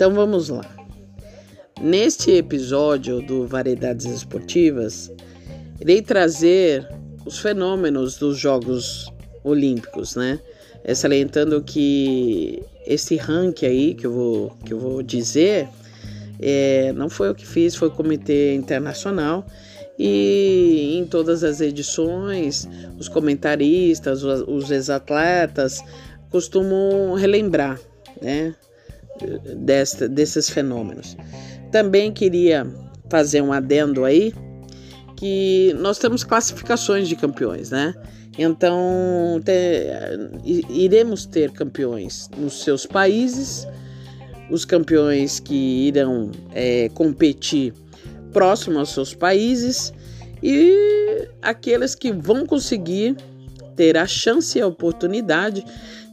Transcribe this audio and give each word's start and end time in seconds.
Então 0.00 0.14
vamos 0.14 0.48
lá. 0.48 0.64
Neste 1.78 2.30
episódio 2.30 3.20
do 3.20 3.46
Variedades 3.46 4.06
Esportivas, 4.06 5.12
irei 5.78 6.00
trazer 6.00 6.88
os 7.26 7.38
fenômenos 7.38 8.16
dos 8.16 8.38
Jogos 8.38 9.12
Olímpicos, 9.44 10.16
né? 10.16 10.40
É, 10.82 10.94
salientando 10.94 11.62
que 11.62 12.62
esse 12.86 13.16
ranking 13.16 13.66
aí 13.66 13.94
que 13.94 14.06
eu 14.06 14.12
vou, 14.12 14.56
que 14.64 14.72
eu 14.72 14.78
vou 14.78 15.02
dizer 15.02 15.68
é, 16.40 16.94
não 16.94 17.10
foi 17.10 17.28
eu 17.28 17.34
que 17.34 17.46
fiz, 17.46 17.74
foi 17.74 17.88
o 17.88 17.90
Comitê 17.90 18.54
Internacional 18.54 19.46
e 19.98 20.96
em 20.96 21.04
todas 21.04 21.44
as 21.44 21.60
edições 21.60 22.66
os 22.98 23.06
comentaristas, 23.06 24.24
os 24.24 24.70
ex-atletas 24.70 25.84
costumam 26.30 27.12
relembrar 27.12 27.78
né, 28.22 28.54
desta, 29.56 30.08
desses 30.08 30.48
fenômenos. 30.48 31.16
Também 31.70 32.12
queria 32.12 32.66
fazer 33.08 33.40
um 33.42 33.52
adendo 33.52 34.04
aí 34.04 34.32
que 35.16 35.74
nós 35.78 35.98
temos 35.98 36.24
classificações 36.24 37.08
de 37.08 37.16
campeões, 37.16 37.70
né? 37.70 37.94
Então 38.38 39.40
te, 39.44 39.52
iremos 40.70 41.26
ter 41.26 41.50
campeões 41.50 42.30
nos 42.38 42.62
seus 42.62 42.86
países, 42.86 43.66
os 44.50 44.64
campeões 44.64 45.38
que 45.38 45.88
irão 45.88 46.30
é, 46.54 46.88
competir 46.90 47.74
próximo 48.32 48.78
aos 48.78 48.90
seus 48.90 49.14
países 49.14 49.92
e 50.42 51.28
aqueles 51.42 51.94
que 51.94 52.12
vão 52.12 52.46
conseguir 52.46 53.16
ter 53.76 53.96
a 53.96 54.06
chance 54.06 54.58
e 54.58 54.62
a 54.62 54.66
oportunidade 54.66 55.64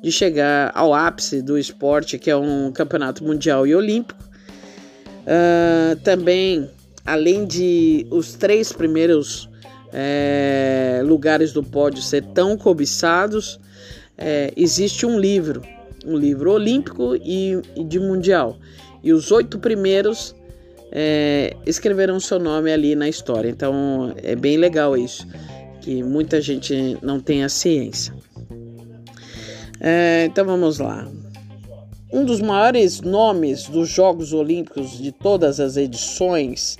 de 0.04 0.12
chegar 0.12 0.72
ao 0.76 0.94
ápice 0.94 1.42
do 1.42 1.58
esporte, 1.58 2.18
que 2.18 2.30
é 2.30 2.36
um 2.38 2.72
campeonato 2.72 3.24
mundial 3.24 3.66
e 3.66 3.76
olímpico. 3.76 4.24
Uh, 5.24 5.96
também, 6.04 6.70
além 7.06 7.46
de 7.46 8.08
os 8.10 8.34
três 8.34 8.72
primeiros 8.72 9.50
é, 9.92 11.02
lugares 11.04 11.52
do 11.52 11.64
pódio 11.64 12.02
ser 12.02 12.24
tão 12.34 12.58
cobiçados, 12.58 13.60
é, 14.18 14.52
existe 14.56 15.06
um 15.06 15.20
livro, 15.20 15.62
um 16.06 16.16
livro 16.16 16.52
olímpico 16.52 17.16
e, 17.16 17.60
e 17.76 17.84
de 17.84 18.00
mundial. 18.00 18.58
E 19.04 19.14
os 19.14 19.32
oito 19.32 19.60
primeiros 19.60 20.36
é, 20.92 21.56
escreveram 21.66 22.20
seu 22.20 22.40
nome 22.40 22.72
ali 22.72 22.96
na 22.96 23.08
história. 23.08 23.50
Então 23.50 24.14
é 24.24 24.36
bem 24.36 24.58
legal 24.58 24.98
isso, 24.98 25.28
que 25.82 26.04
muita 26.04 26.42
gente 26.42 26.98
não 27.02 27.20
tem 27.20 27.44
a 27.44 27.50
ciência. 27.50 28.14
É, 29.80 30.26
então 30.26 30.46
vamos 30.46 30.80
lá. 30.80 31.08
Um 32.12 32.24
dos 32.24 32.40
maiores 32.40 33.02
nomes 33.02 33.66
dos 33.66 33.90
Jogos 33.90 34.32
Olímpicos 34.32 34.98
de 34.98 35.12
todas 35.12 35.60
as 35.60 35.76
edições 35.76 36.78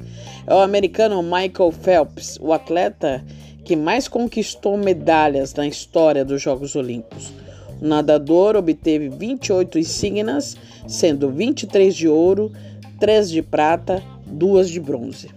é 0.48 0.54
o 0.54 0.60
americano 0.60 1.22
Michael 1.22 1.72
Phelps, 1.72 2.38
o 2.40 2.54
atleta 2.54 3.24
que 3.66 3.76
mais 3.76 4.08
conquistou 4.08 4.78
medalhas 4.78 5.54
na 5.54 5.68
história 5.68 6.24
dos 6.24 6.42
Jogos 6.42 6.76
Olímpicos. 6.76 7.34
O 7.82 7.86
nadador 7.86 8.56
obteve 8.56 9.10
28 9.10 9.78
insígnias, 9.78 10.56
sendo 10.88 11.30
23 11.30 11.94
de 11.94 12.08
ouro, 12.08 12.52
3 12.98 13.30
de 13.30 13.42
prata, 13.42 14.02
2 14.26 14.70
de 14.70 14.80
bronze. 14.80 15.30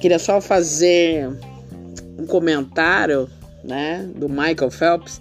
Queria 0.00 0.20
só 0.20 0.40
fazer 0.40 1.28
um 2.16 2.26
comentário 2.26 3.28
né, 3.64 4.08
do 4.14 4.28
Michael 4.28 4.70
Phelps 4.70 5.20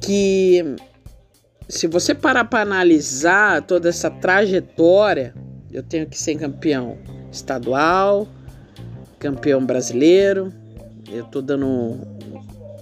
que 0.00 0.76
se 1.68 1.86
você 1.86 2.14
parar 2.14 2.44
para 2.44 2.62
analisar 2.62 3.62
toda 3.62 3.88
essa 3.88 4.10
trajetória, 4.10 5.34
eu 5.70 5.82
tenho 5.82 6.06
que 6.06 6.18
ser 6.18 6.36
campeão 6.36 6.96
estadual, 7.30 8.26
campeão 9.18 9.64
brasileiro. 9.64 10.52
Eu 11.10 11.24
tô 11.24 11.42
dando. 11.42 11.98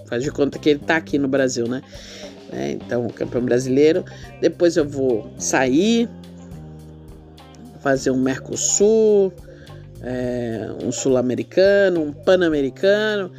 Faz 0.07 0.23
de 0.23 0.31
conta 0.31 0.59
que 0.59 0.71
ele 0.71 0.79
tá 0.79 0.97
aqui 0.97 1.19
no 1.19 1.27
Brasil, 1.27 1.67
né? 1.67 1.83
É, 2.53 2.71
então, 2.71 3.09
campeão 3.09 3.45
brasileiro. 3.45 4.05
Depois 4.41 4.77
eu 4.77 4.89
vou 4.89 5.33
sair, 5.37 6.09
fazer 7.81 8.13
um 8.13 8.21
Mercosul, 8.21 9.33
é, 10.01 10.69
um 10.85 10.93
sul-americano, 10.93 12.03
um 12.03 12.13
pan-americano, 12.13 13.33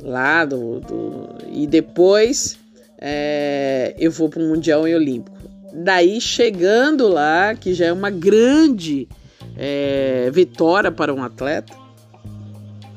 lá 0.00 0.46
do, 0.46 0.80
do, 0.80 1.28
E 1.50 1.66
depois 1.66 2.58
é, 3.00 3.94
eu 3.98 4.10
vou 4.10 4.28
para 4.28 4.42
o 4.42 4.48
Mundial 4.48 4.86
e 4.88 4.94
Olímpico. 4.94 5.36
Daí 5.72 6.20
chegando 6.20 7.06
lá, 7.06 7.54
que 7.54 7.72
já 7.72 7.86
é 7.86 7.92
uma 7.92 8.10
grande 8.10 9.08
é, 9.56 10.30
vitória 10.32 10.90
para 10.90 11.14
um 11.14 11.22
atleta, 11.22 11.72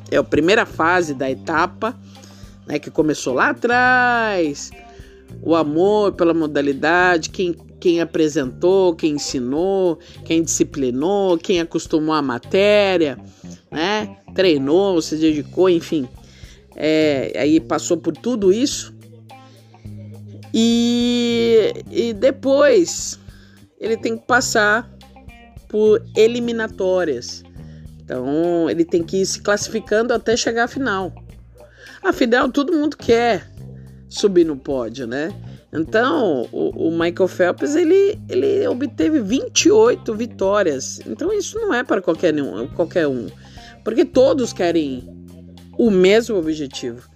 é 0.09 0.17
a 0.17 0.23
primeira 0.23 0.65
fase 0.65 1.13
da 1.13 1.29
etapa, 1.29 1.95
né, 2.65 2.79
que 2.79 2.89
começou 2.89 3.33
lá 3.33 3.49
atrás, 3.49 4.71
o 5.41 5.55
amor 5.55 6.13
pela 6.13 6.33
modalidade, 6.33 7.29
quem, 7.29 7.55
quem 7.79 8.01
apresentou, 8.01 8.95
quem 8.95 9.13
ensinou, 9.13 9.99
quem 10.25 10.43
disciplinou, 10.43 11.37
quem 11.37 11.61
acostumou 11.61 12.15
a 12.15 12.21
matéria, 12.21 13.17
né, 13.69 14.17
treinou, 14.33 15.01
se 15.01 15.15
dedicou, 15.15 15.69
enfim. 15.69 16.07
É, 16.75 17.33
aí 17.35 17.59
passou 17.59 17.97
por 17.97 18.15
tudo 18.15 18.51
isso 18.51 18.90
e, 20.53 21.73
e 21.89 22.13
depois 22.13 23.19
ele 23.79 23.97
tem 23.97 24.17
que 24.17 24.25
passar 24.25 24.89
por 25.67 26.03
eliminatórias. 26.15 27.43
Então 28.03 28.69
ele 28.69 28.83
tem 28.83 29.03
que 29.03 29.21
ir 29.21 29.25
se 29.25 29.41
classificando 29.41 30.13
até 30.13 30.35
chegar 30.35 30.65
à 30.65 30.67
final. 30.67 31.13
Afinal, 32.03 32.51
todo 32.51 32.73
mundo 32.73 32.97
quer 32.97 33.49
subir 34.09 34.45
no 34.45 34.57
pódio, 34.57 35.07
né? 35.07 35.31
Então, 35.73 36.49
o, 36.51 36.87
o, 36.87 36.91
Michael 36.91 37.29
Phelps 37.29 37.75
ele, 37.75 38.19
ele 38.27 38.67
obteve 38.67 39.21
28 39.21 40.13
vitórias. 40.15 40.99
Então, 41.07 41.31
isso 41.31 41.57
não 41.59 41.73
é 41.73 41.81
para 41.81 42.01
qualquer 42.01 42.35
um, 42.41 42.67
qualquer 42.67 43.07
um, 43.07 43.27
porque 43.83 44.03
todos 44.03 44.51
querem 44.51 45.07
o 45.77 45.89
mesmo 45.89 46.35
objetivo. 46.37 47.09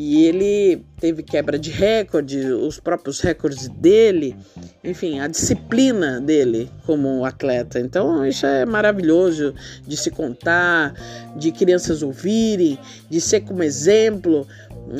E 0.00 0.26
ele 0.26 0.84
teve 1.00 1.24
quebra 1.24 1.58
de 1.58 1.72
recorde, 1.72 2.38
os 2.38 2.78
próprios 2.78 3.18
recordes 3.18 3.66
dele, 3.66 4.36
enfim, 4.84 5.18
a 5.18 5.26
disciplina 5.26 6.20
dele 6.20 6.70
como 6.86 7.24
atleta. 7.24 7.80
Então, 7.80 8.24
isso 8.24 8.46
é 8.46 8.64
maravilhoso 8.64 9.52
de 9.84 9.96
se 9.96 10.12
contar, 10.12 10.94
de 11.34 11.50
crianças 11.50 12.00
ouvirem, 12.00 12.78
de 13.10 13.20
ser 13.20 13.40
como 13.40 13.60
exemplo 13.60 14.46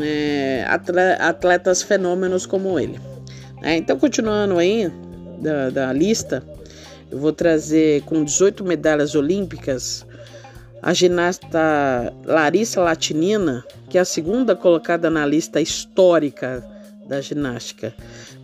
é, 0.02 0.66
atletas 1.20 1.80
fenômenos 1.80 2.44
como 2.44 2.76
ele. 2.76 2.98
É, 3.62 3.76
então, 3.76 3.96
continuando 3.96 4.58
aí 4.58 4.90
da, 5.40 5.70
da 5.70 5.92
lista, 5.92 6.42
eu 7.08 7.20
vou 7.20 7.32
trazer 7.32 8.02
com 8.02 8.24
18 8.24 8.64
medalhas 8.64 9.14
olímpicas 9.14 10.04
a 10.82 10.94
ginasta 10.94 12.12
Larissa 12.24 12.80
Latinina, 12.80 13.64
que 13.88 13.98
é 13.98 14.00
a 14.00 14.04
segunda 14.04 14.54
colocada 14.54 15.10
na 15.10 15.26
lista 15.26 15.60
histórica 15.60 16.64
da 17.06 17.20
ginástica, 17.20 17.94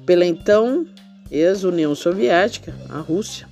pela 0.07 0.25
então 0.25 0.87
ex-União 1.31 1.95
Soviética, 1.95 2.75
a 2.89 2.99
Rússia. 2.99 3.47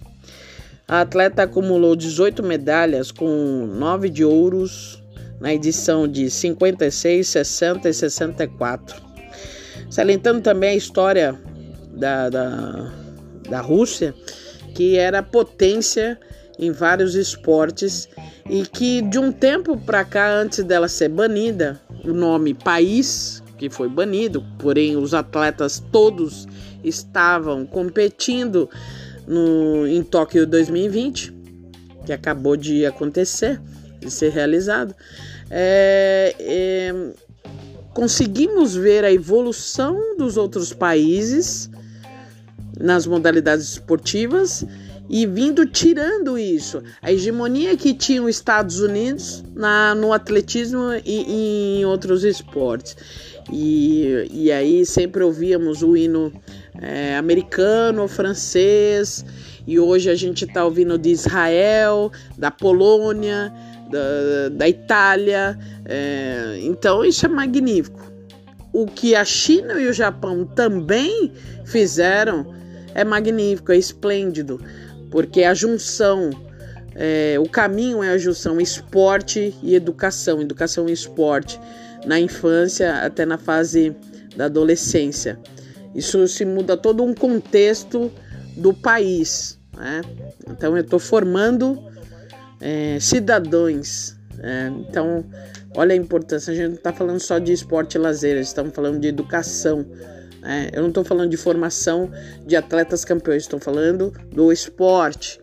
A 0.87 1.01
atleta 1.01 1.45
acumulou 1.45 1.97
18 1.97 2.43
medalhas, 2.43 3.11
com 3.11 3.67
9 3.67 4.11
de 4.11 4.25
ouros 4.25 5.03
na 5.41 5.55
edição 5.55 6.07
de 6.07 6.31
56, 6.31 7.27
60 7.27 7.89
e 7.89 7.95
64. 7.95 9.03
Salientando 9.91 10.41
também 10.41 10.71
a 10.71 10.75
história 10.75 11.39
da, 11.95 12.29
da, 12.29 12.93
da 13.49 13.61
Rússia, 13.61 14.15
que 14.75 14.97
era 14.97 15.23
potência 15.23 16.19
em 16.63 16.71
vários 16.71 17.17
esportes 17.17 18.09
e 18.49 18.63
que 18.63 19.03
de 19.03 19.19
um 19.19 19.33
tempo 19.33 19.77
para 19.77 20.05
cá, 20.05 20.33
antes 20.33 20.63
dela 20.63 20.87
ser 20.87 21.09
banida, 21.09 21.81
o 22.05 22.13
nome 22.13 22.55
país 22.55 23.43
que 23.59 23.69
foi 23.69 23.89
banido, 23.89 24.45
porém 24.59 24.97
os 24.97 25.13
atletas 25.13 25.83
todos 25.91 26.47
estavam 26.85 27.67
competindo 27.67 28.71
no, 29.27 29.87
em 29.89 30.05
Tóquio 30.05 30.47
2020, 30.47 31.35
que 32.07 32.13
acabou 32.13 32.57
de 32.57 32.87
acontecer, 32.87 33.61
de 33.99 34.09
ser 34.11 34.31
realizado. 34.31 34.95
É, 35.51 36.35
é, 36.39 36.95
conseguimos 37.93 38.75
ver 38.75 39.05
a 39.05 39.13
evolução 39.13 40.17
dos 40.17 40.37
outros 40.37 40.73
países 40.73 41.69
nas 42.79 43.07
modalidades 43.07 43.69
esportivas 43.69 44.65
e 45.13 45.27
vindo 45.27 45.67
tirando 45.67 46.39
isso. 46.39 46.83
A 47.03 47.13
hegemonia 47.13 47.77
que 47.77 47.93
tinha 47.93 48.23
os 48.23 48.31
Estados 48.31 48.81
Unidos 48.81 49.45
na, 49.55 49.95
no 49.95 50.11
atletismo 50.11 50.91
e, 51.05 51.25
e 51.29 51.81
em 51.81 51.85
outros 51.85 52.25
esportes. 52.25 52.97
E, 53.53 54.27
e 54.31 54.51
aí 54.51 54.87
sempre 54.87 55.23
ouvíamos 55.23 55.83
o 55.83 55.95
hino 55.95 56.33
é, 56.81 57.15
americano, 57.17 58.09
francês, 58.09 59.23
e 59.67 59.79
hoje 59.79 60.09
a 60.09 60.15
gente 60.15 60.47
está 60.47 60.65
ouvindo 60.65 60.97
de 60.97 61.11
Israel, 61.11 62.11
da 62.39 62.51
Polônia, 62.51 63.53
da, 63.91 64.49
da 64.49 64.67
Itália. 64.67 65.59
É, 65.85 66.59
então 66.63 67.05
isso 67.05 67.27
é 67.27 67.29
magnífico. 67.29 68.11
O 68.73 68.87
que 68.87 69.15
a 69.15 69.27
China 69.27 69.75
e 69.75 69.87
o 69.87 69.93
Japão 69.93 70.47
também 70.47 71.31
fizeram 71.67 72.47
é 72.95 73.05
magnífico, 73.05 73.73
é 73.73 73.77
esplêndido, 73.77 74.59
porque 75.13 75.45
a 75.45 75.53
junção, 75.53 76.31
é, 76.97 77.37
o 77.39 77.47
caminho 77.49 78.03
é 78.03 78.09
a 78.09 78.19
junção 78.19 78.59
esporte 78.59 79.55
e 79.63 79.75
educação, 79.75 80.41
educação 80.41 80.89
e 80.89 80.93
esporte 80.93 81.61
na 82.07 82.19
infância 82.19 83.05
até 83.05 83.25
na 83.27 83.37
fase 83.37 83.95
da 84.35 84.47
adolescência. 84.47 85.39
Isso 85.95 86.27
se 86.27 86.47
muda 86.47 86.77
todo 86.77 87.05
um 87.05 87.15
contexto 87.15 88.11
do 88.57 88.73
país. 88.73 89.61
Né? 89.77 90.01
Então 90.49 90.75
eu 90.77 90.83
estou 90.83 90.99
formando 90.99 91.79
é, 92.59 92.99
cidadãos. 92.99 94.17
É, 94.39 94.69
então, 94.69 95.25
olha 95.77 95.93
a 95.93 95.97
importância. 95.97 96.53
A 96.53 96.57
gente 96.57 96.69
não 96.69 96.75
está 96.77 96.93
falando 96.93 97.21
só 97.21 97.39
de 97.39 97.53
esporte 97.53 97.97
e 97.97 97.99
lazer, 97.99 98.39
estamos 98.39 98.75
falando 98.75 98.99
de 98.99 99.09
educação. 99.09 99.85
Né? 100.43 100.69
Eu 100.73 100.83
não 100.83 100.89
estou 100.89 101.05
falando 101.05 101.31
de 101.31 101.37
formação 101.37 102.11
de 102.45 102.57
atletas 102.57 103.05
campeões, 103.05 103.45
estou 103.45 103.61
falando 103.61 104.13
do 104.31 104.53
esporte. 104.53 105.41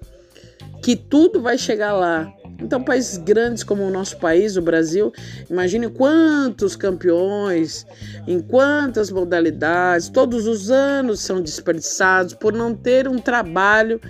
Que 0.84 0.96
tudo 0.96 1.42
vai 1.42 1.58
chegar 1.58 1.94
lá. 1.94 2.32
Então, 2.62 2.84
países 2.84 3.18
grandes 3.18 3.64
como 3.64 3.84
o 3.84 3.90
nosso 3.90 4.18
país, 4.18 4.58
o 4.58 4.62
Brasil, 4.62 5.14
imagine 5.50 5.90
quantos 5.90 6.76
campeões, 6.76 7.88
em 8.28 8.42
quantas 8.42 9.10
modalidades, 9.10 10.10
todos 10.10 10.46
os 10.46 10.70
anos 10.70 11.22
são 11.22 11.42
desperdiçados 11.42 12.34
por 12.34 12.52
não 12.52 12.76
ter 12.76 13.08
um 13.08 13.18
trabalho 13.18 14.02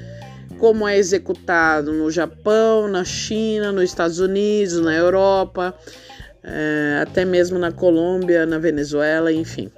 como 0.58 0.88
é 0.88 0.98
executado 0.98 1.94
no 1.94 2.10
Japão, 2.10 2.88
na 2.88 3.06
China, 3.06 3.72
nos 3.72 3.84
Estados 3.84 4.20
Unidos, 4.20 4.80
na 4.80 4.96
Europa, 4.96 5.76
é, 6.44 7.00
até 7.02 7.26
mesmo 7.26 7.60
na 7.60 7.72
Colômbia, 7.72 8.46
na 8.46 8.58
Venezuela, 8.58 9.32
enfim. 9.32 9.70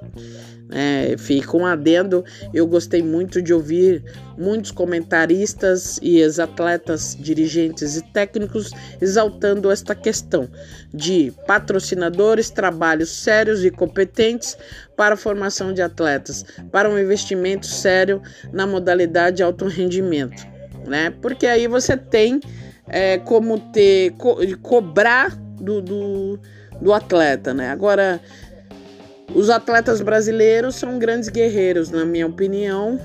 É, 0.74 1.16
fica 1.18 1.58
um 1.58 1.66
adendo. 1.66 2.24
Eu 2.54 2.66
gostei 2.66 3.04
muito 3.04 3.42
de 3.42 3.54
ouvir 3.54 4.04
muitos 4.38 4.72
comentaristas 4.72 6.00
e 6.02 6.20
ex-atletas, 6.20 7.18
dirigentes 7.20 7.98
e 7.98 8.02
técnicos 8.14 8.72
exaltando 9.02 9.70
esta 9.70 9.94
questão 9.94 10.48
de 10.94 11.34
patrocinadores, 11.46 12.50
trabalhos 12.50 13.10
sérios 13.10 13.66
e 13.66 13.70
competentes 13.70 14.58
para 14.96 15.16
a 15.16 15.18
formação 15.18 15.74
de 15.74 15.82
atletas, 15.82 16.46
para 16.72 16.90
um 16.90 16.98
investimento 16.98 17.66
sério 17.66 18.22
na 18.54 18.66
modalidade 18.66 19.44
alto 19.44 19.68
rendimento, 19.68 20.48
né? 20.88 21.14
Porque 21.22 21.48
aí 21.48 21.68
você 21.68 21.98
tem 21.98 22.40
é, 22.88 23.18
como 23.18 23.60
ter 23.72 24.12
co 24.12 24.38
cobrar 24.62 25.38
do, 25.62 25.82
do, 25.82 26.40
do 26.82 26.94
atleta, 26.94 27.54
né? 27.54 27.70
Agora 27.70 28.20
os 29.34 29.50
atletas 29.50 30.02
brasileiros 30.02 30.76
são 30.76 31.00
grandes 31.00 31.30
guerreiros, 31.30 31.90
na 31.90 32.04
minha 32.04 32.28
opinião, 32.28 33.00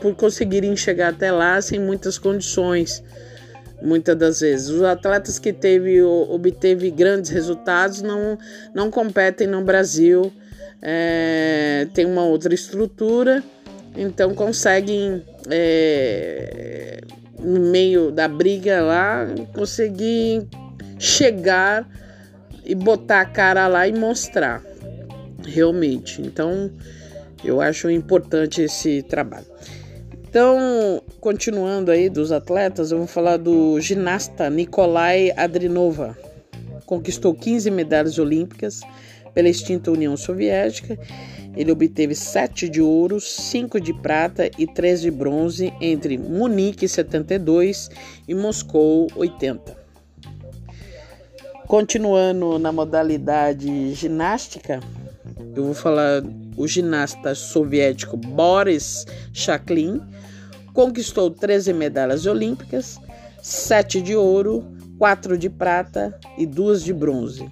por 0.00 0.14
conseguirem 0.14 0.76
chegar 0.76 1.08
até 1.08 1.32
lá 1.32 1.60
sem 1.62 1.78
muitas 1.78 2.18
condições. 2.18 3.02
Muitas 3.82 4.14
das 4.16 4.40
vezes, 4.40 4.68
os 4.68 4.82
atletas 4.82 5.38
que 5.38 5.54
teve, 5.54 6.02
obteve 6.02 6.90
grandes 6.90 7.30
resultados 7.30 8.02
não, 8.02 8.36
não 8.74 8.90
competem 8.90 9.46
no 9.46 9.64
Brasil, 9.64 10.30
é, 10.82 11.86
tem 11.94 12.04
uma 12.04 12.24
outra 12.24 12.52
estrutura, 12.52 13.42
então 13.96 14.34
conseguem, 14.34 15.24
é, 15.48 17.00
no 17.38 17.70
meio 17.70 18.10
da 18.10 18.28
briga 18.28 18.82
lá, 18.82 19.26
conseguir 19.54 20.46
chegar 21.00 21.88
e 22.62 22.74
botar 22.74 23.22
a 23.22 23.24
cara 23.24 23.66
lá 23.66 23.88
e 23.88 23.92
mostrar 23.92 24.62
realmente. 25.44 26.20
Então, 26.20 26.70
eu 27.42 27.60
acho 27.60 27.90
importante 27.90 28.60
esse 28.60 29.02
trabalho. 29.02 29.46
Então, 30.28 31.02
continuando 31.18 31.90
aí 31.90 32.10
dos 32.10 32.30
atletas, 32.30 32.92
eu 32.92 32.98
vou 32.98 33.06
falar 33.06 33.38
do 33.38 33.80
ginasta 33.80 34.50
Nikolai 34.50 35.32
Adrinova. 35.36 36.16
Conquistou 36.84 37.34
15 37.34 37.70
medalhas 37.70 38.18
olímpicas 38.18 38.80
pela 39.32 39.48
extinta 39.48 39.90
União 39.90 40.16
Soviética. 40.16 40.98
Ele 41.56 41.72
obteve 41.72 42.14
7 42.14 42.68
de 42.68 42.82
ouro, 42.82 43.20
5 43.20 43.80
de 43.80 43.94
prata 43.94 44.50
e 44.58 44.66
3 44.66 45.00
de 45.00 45.10
bronze 45.10 45.72
entre 45.80 46.18
Munique 46.18 46.86
72 46.86 47.90
e 48.28 48.34
Moscou 48.34 49.08
80. 49.16 49.79
Continuando 51.70 52.58
na 52.58 52.72
modalidade 52.72 53.94
ginástica, 53.94 54.80
eu 55.54 55.66
vou 55.66 55.72
falar 55.72 56.20
o 56.56 56.66
ginasta 56.66 57.32
soviético 57.32 58.16
Boris 58.16 59.06
Shaklin 59.32 60.00
conquistou 60.74 61.30
13 61.30 61.72
medalhas 61.72 62.26
olímpicas, 62.26 62.98
7 63.40 64.02
de 64.02 64.16
ouro, 64.16 64.64
4 64.98 65.38
de 65.38 65.48
prata 65.48 66.18
e 66.36 66.44
2 66.44 66.82
de 66.82 66.92
bronze. 66.92 67.48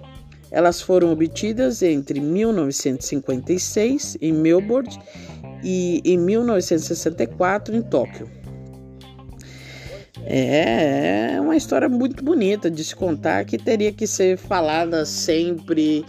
Elas 0.51 0.81
foram 0.81 1.13
obtidas 1.13 1.81
entre 1.81 2.19
1956 2.19 4.17
em 4.19 4.33
Melbourne 4.33 4.99
e 5.63 6.01
em 6.03 6.17
1964 6.17 7.73
em 7.73 7.81
Tóquio. 7.81 8.38
É, 10.25 11.33
é 11.35 11.41
uma 11.41 11.55
história 11.55 11.89
muito 11.89 12.23
bonita 12.23 12.69
de 12.69 12.83
se 12.83 12.95
contar 12.95 13.45
que 13.45 13.57
teria 13.57 13.91
que 13.91 14.05
ser 14.05 14.37
falada 14.37 15.05
sempre 15.05 16.05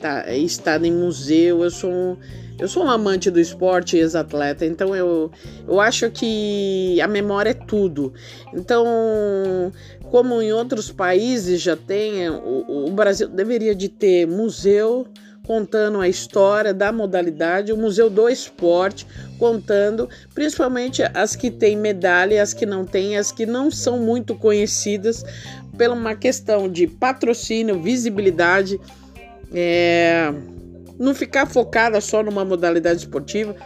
tá, 0.00 0.32
estado 0.32 0.84
em 0.84 0.92
museu. 0.92 1.62
Eu 1.62 1.70
sou 1.70 1.90
um, 1.90 2.16
eu 2.58 2.68
sou 2.68 2.84
um 2.84 2.90
amante 2.90 3.30
do 3.30 3.38
esporte 3.38 3.96
ex-atleta, 3.96 4.64
então 4.64 4.94
eu, 4.94 5.30
eu 5.66 5.80
acho 5.80 6.10
que 6.10 7.00
a 7.00 7.06
memória 7.06 7.50
é 7.50 7.54
tudo. 7.54 8.12
Então, 8.52 9.72
como 10.10 10.40
em 10.42 10.52
outros 10.52 10.90
países 10.90 11.60
já 11.60 11.76
tem, 11.76 12.28
o, 12.28 12.86
o 12.86 12.90
Brasil 12.90 13.28
deveria 13.28 13.74
de 13.74 13.88
ter 13.88 14.26
museu 14.26 15.06
contando 15.48 15.98
a 15.98 16.06
história 16.06 16.74
da 16.74 16.92
modalidade, 16.92 17.72
o 17.72 17.76
Museu 17.78 18.10
do 18.10 18.28
Esporte, 18.28 19.06
contando 19.38 20.06
principalmente 20.34 21.02
as 21.14 21.34
que 21.34 21.50
têm 21.50 21.74
medalha, 21.74 22.42
as 22.42 22.52
que 22.52 22.66
não 22.66 22.84
têm, 22.84 23.16
as 23.16 23.32
que 23.32 23.46
não 23.46 23.70
são 23.70 23.98
muito 23.98 24.34
conhecidas, 24.34 25.24
pela 25.74 25.94
uma 25.94 26.14
questão 26.14 26.68
de 26.68 26.86
patrocínio, 26.86 27.80
visibilidade 27.82 28.78
é, 29.50 30.30
não 30.98 31.14
ficar 31.14 31.46
focada 31.46 31.98
só 31.98 32.22
numa 32.22 32.44
modalidade 32.44 33.00
esportiva, 33.00 33.56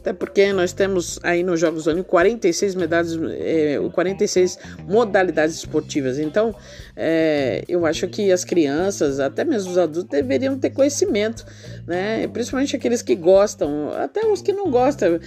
até 0.00 0.14
porque 0.14 0.50
nós 0.50 0.72
temos 0.72 1.20
aí 1.22 1.42
nos 1.42 1.60
Jogos 1.60 1.86
Olímpicos 1.86 2.10
46 2.10 2.74
medalhas, 2.74 3.18
é, 3.38 3.78
46 3.92 4.58
modalidades 4.88 5.56
esportivas. 5.56 6.18
Então, 6.18 6.54
é, 6.96 7.62
eu 7.68 7.84
acho 7.84 8.08
que 8.08 8.32
as 8.32 8.42
crianças, 8.42 9.20
até 9.20 9.44
mesmo 9.44 9.70
os 9.70 9.76
adultos, 9.76 10.10
deveriam 10.10 10.58
ter 10.58 10.70
conhecimento, 10.70 11.44
né? 11.86 12.26
Principalmente 12.28 12.74
aqueles 12.74 13.02
que 13.02 13.14
gostam, 13.14 13.90
até 13.92 14.26
os 14.26 14.40
que 14.40 14.54
não 14.54 14.70
gostam. 14.70 15.20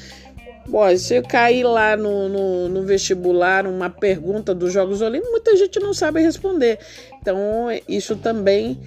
Bom, 0.66 0.98
se 0.98 1.16
eu 1.16 1.24
cair 1.24 1.64
lá 1.64 1.96
no, 1.96 2.28
no, 2.28 2.70
no, 2.70 2.84
vestibular 2.84 3.68
uma 3.68 3.92
pergunta 3.92 4.56
dos 4.56 4.74
Jogos 4.74 5.02
Olímpicos, 5.02 5.32
muita 5.32 5.56
gente 5.56 5.80
não 5.80 5.94
sabe 5.94 6.22
responder. 6.22 6.80
Então, 7.22 7.68
isso 7.88 8.16
também 8.16 8.80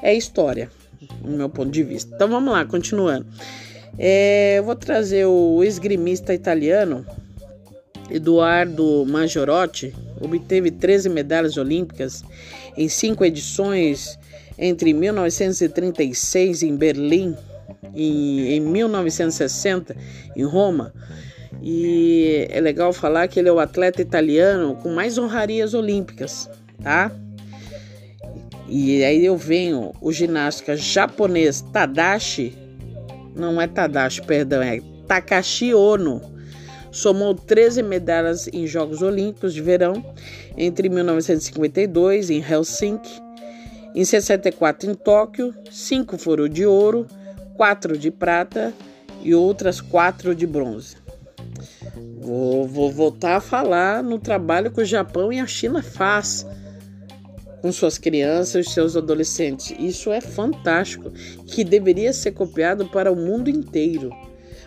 é 0.00 0.14
história, 0.14 0.70
no 1.22 1.36
meu 1.36 1.50
ponto 1.50 1.70
de 1.70 1.82
vista. 1.82 2.14
Então 2.14 2.28
vamos 2.28 2.50
lá, 2.50 2.64
continuando. 2.64 3.26
É, 3.98 4.56
eu 4.58 4.64
vou 4.64 4.74
trazer 4.74 5.24
o 5.26 5.62
esgrimista 5.62 6.34
italiano 6.34 7.06
Eduardo 8.10 9.04
Majorotti, 9.06 9.94
obteve 10.20 10.70
13 10.70 11.08
medalhas 11.08 11.56
olímpicas 11.56 12.22
em 12.76 12.88
cinco 12.88 13.24
edições 13.24 14.18
entre 14.58 14.92
1936 14.92 16.62
em 16.62 16.76
Berlim 16.76 17.36
e 17.94 18.54
em 18.54 18.60
1960 18.60 19.96
em 20.36 20.44
Roma. 20.44 20.92
E 21.62 22.46
é 22.50 22.60
legal 22.60 22.92
falar 22.92 23.26
que 23.28 23.38
ele 23.38 23.48
é 23.48 23.52
o 23.52 23.58
atleta 23.58 24.02
italiano 24.02 24.76
com 24.76 24.90
mais 24.90 25.16
honrarias 25.16 25.72
olímpicas, 25.72 26.50
tá? 26.82 27.10
E 28.68 29.02
aí 29.04 29.24
eu 29.24 29.36
venho 29.36 29.92
o 30.00 30.12
ginasta 30.12 30.76
japonês 30.76 31.60
Tadashi, 31.60 32.63
não 33.34 33.60
é 33.60 33.66
Tadashi, 33.66 34.22
perdão, 34.22 34.62
é 34.62 34.80
Takashi 35.06 35.74
Ono. 35.74 36.20
somou 36.90 37.34
13 37.34 37.82
medalhas 37.82 38.48
em 38.52 38.66
Jogos 38.66 39.02
Olímpicos 39.02 39.52
de 39.52 39.60
Verão 39.60 40.04
entre 40.56 40.88
1952 40.88 42.30
em 42.30 42.40
Helsinki, 42.40 43.20
em 43.94 44.04
64 44.04 44.90
em 44.90 44.94
Tóquio, 44.94 45.54
5 45.70 46.18
foram 46.18 46.48
de 46.48 46.66
ouro, 46.66 47.06
4 47.56 47.96
de 47.96 48.10
prata 48.10 48.72
e 49.22 49.34
outras 49.34 49.80
4 49.80 50.34
de 50.34 50.46
bronze. 50.46 50.96
Vou, 52.18 52.66
vou 52.66 52.90
voltar 52.90 53.36
a 53.36 53.40
falar 53.40 54.02
no 54.02 54.18
trabalho 54.18 54.70
que 54.70 54.80
o 54.80 54.84
Japão 54.84 55.32
e 55.32 55.38
a 55.38 55.46
China 55.46 55.82
faz 55.82 56.46
com 57.64 57.72
suas 57.72 57.96
crianças 57.96 58.66
e 58.66 58.70
seus 58.70 58.94
adolescentes. 58.94 59.74
Isso 59.78 60.12
é 60.12 60.20
fantástico, 60.20 61.10
que 61.46 61.64
deveria 61.64 62.12
ser 62.12 62.32
copiado 62.32 62.84
para 62.90 63.10
o 63.10 63.16
mundo 63.16 63.48
inteiro. 63.48 64.10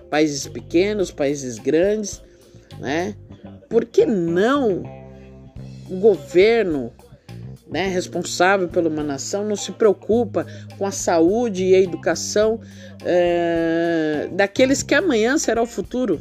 Países 0.09 0.47
pequenos, 0.47 1.11
países 1.11 1.59
grandes, 1.59 2.23
né? 2.79 3.15
Por 3.69 3.85
que 3.85 4.03
não 4.03 4.81
o 5.87 5.97
governo, 5.97 6.91
né, 7.69 7.87
responsável 7.87 8.67
por 8.67 8.87
uma 8.87 9.03
nação, 9.03 9.45
não 9.45 9.55
se 9.55 9.73
preocupa 9.73 10.47
com 10.75 10.83
a 10.83 10.91
saúde 10.91 11.65
e 11.65 11.75
a 11.75 11.79
educação 11.79 12.59
é, 13.05 14.27
daqueles 14.31 14.81
que 14.81 14.95
amanhã 14.95 15.37
será 15.37 15.61
o 15.61 15.67
futuro? 15.67 16.19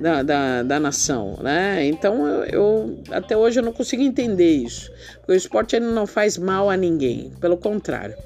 Da, 0.00 0.22
da, 0.22 0.62
da 0.62 0.80
nação, 0.80 1.36
né? 1.42 1.86
Então 1.86 2.26
eu, 2.26 2.44
eu, 2.44 2.98
até 3.10 3.36
hoje 3.36 3.60
eu 3.60 3.64
não 3.64 3.72
consigo 3.72 4.02
entender 4.02 4.50
isso, 4.50 4.90
porque 5.18 5.32
o 5.32 5.34
esporte 5.34 5.76
ele 5.76 5.86
não 5.86 6.06
faz 6.06 6.38
mal 6.38 6.70
a 6.70 6.76
ninguém, 6.76 7.32
pelo 7.40 7.56
contrário. 7.56 8.16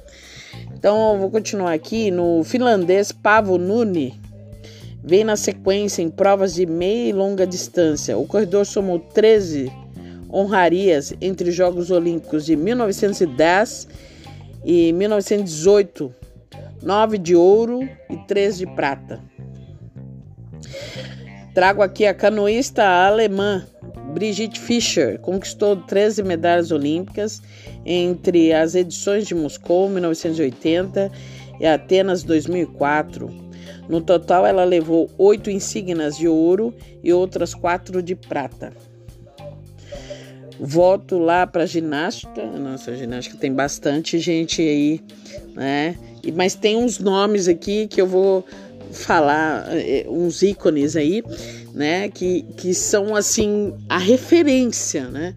Então 0.75 1.13
eu 1.13 1.19
vou 1.19 1.31
continuar 1.31 1.73
aqui 1.73 2.11
no 2.11 2.43
finlandês 2.43 3.11
Pavo 3.11 3.57
Nuni 3.57 4.21
vem 5.03 5.23
na 5.23 5.35
sequência 5.35 6.01
em 6.01 6.09
provas 6.09 6.53
de 6.53 6.65
meia 6.65 7.09
e 7.09 7.11
longa 7.11 7.45
distância. 7.45 8.17
O 8.17 8.25
corredor 8.25 8.65
somou 8.65 8.99
13 8.99 9.71
honrarias 10.31 11.13
entre 11.19 11.49
os 11.49 11.55
Jogos 11.55 11.91
Olímpicos 11.91 12.45
de 12.45 12.55
1910 12.55 13.87
e 14.63 14.93
1918, 14.93 16.13
9 16.81 17.17
de 17.17 17.35
ouro 17.35 17.87
e 18.09 18.17
3 18.27 18.57
de 18.57 18.65
prata. 18.67 19.19
Trago 21.53 21.83
aqui 21.83 22.05
a 22.05 22.13
canoísta 22.13 22.83
alemã 22.83 23.65
Brigitte 24.13 24.59
Fischer, 24.59 25.19
conquistou 25.19 25.75
13 25.75 26.23
medalhas 26.23 26.71
olímpicas 26.71 27.41
entre 27.85 28.53
as 28.53 28.75
edições 28.75 29.27
de 29.27 29.35
Moscou 29.35 29.89
1980 29.89 31.11
e 31.59 31.65
Atenas 31.65 32.23
2004. 32.23 33.29
No 33.89 34.01
total, 34.01 34.45
ela 34.45 34.63
levou 34.63 35.09
oito 35.17 35.49
insígnias 35.49 36.17
de 36.17 36.27
ouro 36.27 36.73
e 37.03 37.11
outras 37.11 37.53
quatro 37.53 38.01
de 38.01 38.15
prata. 38.15 38.71
Volto 40.59 41.17
lá 41.17 41.45
para 41.45 41.65
ginástica. 41.65 42.45
Nossa, 42.45 42.95
ginástica 42.95 43.37
tem 43.37 43.51
bastante 43.51 44.19
gente 44.19 44.61
aí, 44.61 45.01
né? 45.53 45.97
Mas 46.35 46.55
tem 46.55 46.77
uns 46.77 46.99
nomes 46.99 47.47
aqui 47.47 47.87
que 47.87 47.99
eu 47.99 48.07
vou 48.07 48.45
falar 48.93 49.65
é, 49.71 50.05
uns 50.07 50.41
ícones 50.41 50.95
aí, 50.95 51.23
né, 51.73 52.09
que, 52.09 52.43
que 52.55 52.73
são 52.73 53.15
assim 53.15 53.73
a 53.89 53.97
referência, 53.97 55.09
né? 55.09 55.35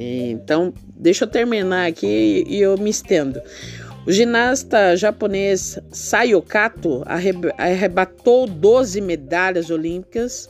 Então, 0.00 0.72
deixa 0.96 1.24
eu 1.24 1.28
terminar 1.28 1.88
aqui 1.88 2.44
e 2.46 2.60
eu 2.60 2.78
me 2.78 2.88
estendo. 2.88 3.40
O 4.06 4.12
ginasta 4.12 4.96
japonês 4.96 5.78
Sayo 5.92 6.40
Kato 6.40 7.02
arrebatou 7.58 8.46
12 8.46 9.00
medalhas 9.00 9.68
olímpicas 9.70 10.48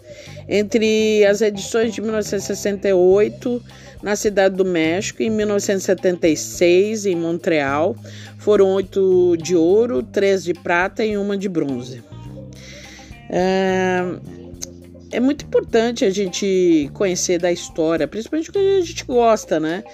entre 0.49 1.25
as 1.25 1.40
edições 1.40 1.92
de 1.92 2.00
1968 2.00 3.61
na 4.02 4.14
Cidade 4.14 4.54
do 4.54 4.64
México 4.64 5.23
e 5.23 5.30
1976 5.30 7.07
em 7.07 7.16
Montreal. 7.16 7.97
Foram 8.38 8.66
oito 8.75 9.37
de 9.38 9.57
ouro, 9.57 10.02
três 10.02 10.45
de 10.45 10.54
prata 10.54 11.04
e 11.04 11.16
uma 11.16 11.37
de 11.37 11.49
bronze. 11.49 12.02
É, 13.30 14.02
é 15.12 15.20
muito 15.20 15.44
importante 15.44 16.04
a 16.04 16.11
gente 16.11 16.90
conhecer 16.94 17.38
da 17.38 17.50
história, 17.50 18.06
principalmente 18.06 18.47
porque 18.47 18.58
a 18.58 18.85
gente 18.85 19.04
gosta, 19.04 19.58
né? 19.58 19.85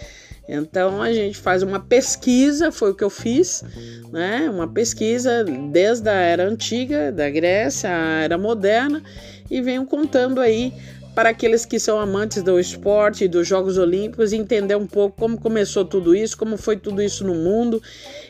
Então 0.49 1.01
a 1.01 1.13
gente 1.13 1.39
faz 1.39 1.63
uma 1.63 1.81
pesquisa, 1.81 2.71
foi 2.71 2.91
o 2.91 2.95
que 2.95 3.05
eu 3.05 3.11
fiz, 3.11 3.65
né? 4.13 4.49
Uma 4.51 4.69
pesquisa 4.69 5.45
desde 5.45 6.09
a 6.09 6.13
era 6.13 6.47
antiga, 6.47 7.11
da 7.11 7.31
Grécia, 7.31 7.91
a 7.91 8.23
era 8.23 8.37
moderna, 8.37 9.03
e 9.51 9.63
venho 9.63 9.87
contando 9.87 10.41
aí 10.41 10.73
para 11.15 11.29
aqueles 11.29 11.65
que 11.65 11.79
são 11.79 11.99
amantes 11.99 12.43
do 12.43 12.59
esporte 12.59 13.25
e 13.25 13.29
dos 13.29 13.47
Jogos 13.47 13.79
Olímpicos 13.79 14.33
entender 14.33 14.77
um 14.77 14.87
pouco 14.87 15.17
como 15.17 15.41
começou 15.41 15.85
tudo 15.85 16.15
isso, 16.15 16.37
como 16.37 16.57
foi 16.57 16.77
tudo 16.77 17.01
isso 17.01 17.25
no 17.25 17.35
mundo 17.35 17.81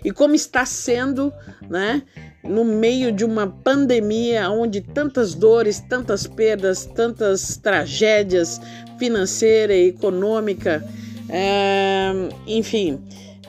e 0.05 0.11
como 0.11 0.35
está 0.35 0.67
sendo, 0.67 1.33
né? 1.69 2.03
No 2.43 2.63
meio 2.63 3.11
de 3.11 3.25
uma 3.25 3.47
pandemia 3.47 4.51
onde 4.51 4.83
tantas 4.83 5.35
dores, 5.35 5.81
tantas 5.81 6.27
perdas, 6.27 6.85
tantas 6.85 7.57
tragédias 7.57 8.61
financeira 8.99 9.75
e 9.75 9.89
econômica, 9.89 10.85
é, 11.31 12.13
enfim, 12.47 13.01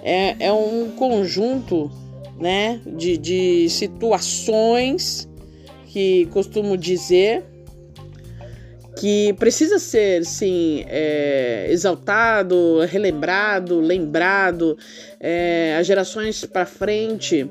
é, 0.02 0.36
é, 0.40 0.54
um 0.54 0.92
conjunto 0.92 1.92
né, 2.40 2.80
de, 2.86 3.18
de 3.18 3.70
situações 3.70 5.28
que 5.88 6.26
costumo 6.28 6.78
dizer 6.78 7.44
que 9.06 9.34
precisa 9.34 9.78
ser, 9.78 10.26
sim, 10.26 10.84
é, 10.88 11.68
exaltado, 11.70 12.80
relembrado, 12.90 13.80
lembrado. 13.80 14.76
É, 15.20 15.78
as 15.80 15.86
gerações 15.86 16.44
para 16.44 16.66
frente 16.66 17.48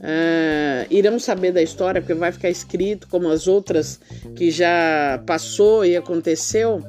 é, 0.00 0.86
irão 0.88 1.18
saber 1.18 1.52
da 1.52 1.60
história, 1.60 2.00
porque 2.00 2.14
vai 2.14 2.32
ficar 2.32 2.48
escrito 2.48 3.06
como 3.08 3.28
as 3.28 3.46
outras 3.46 4.00
que 4.34 4.50
já 4.50 5.22
passou 5.26 5.84
e 5.84 5.94
aconteceu. 5.94 6.82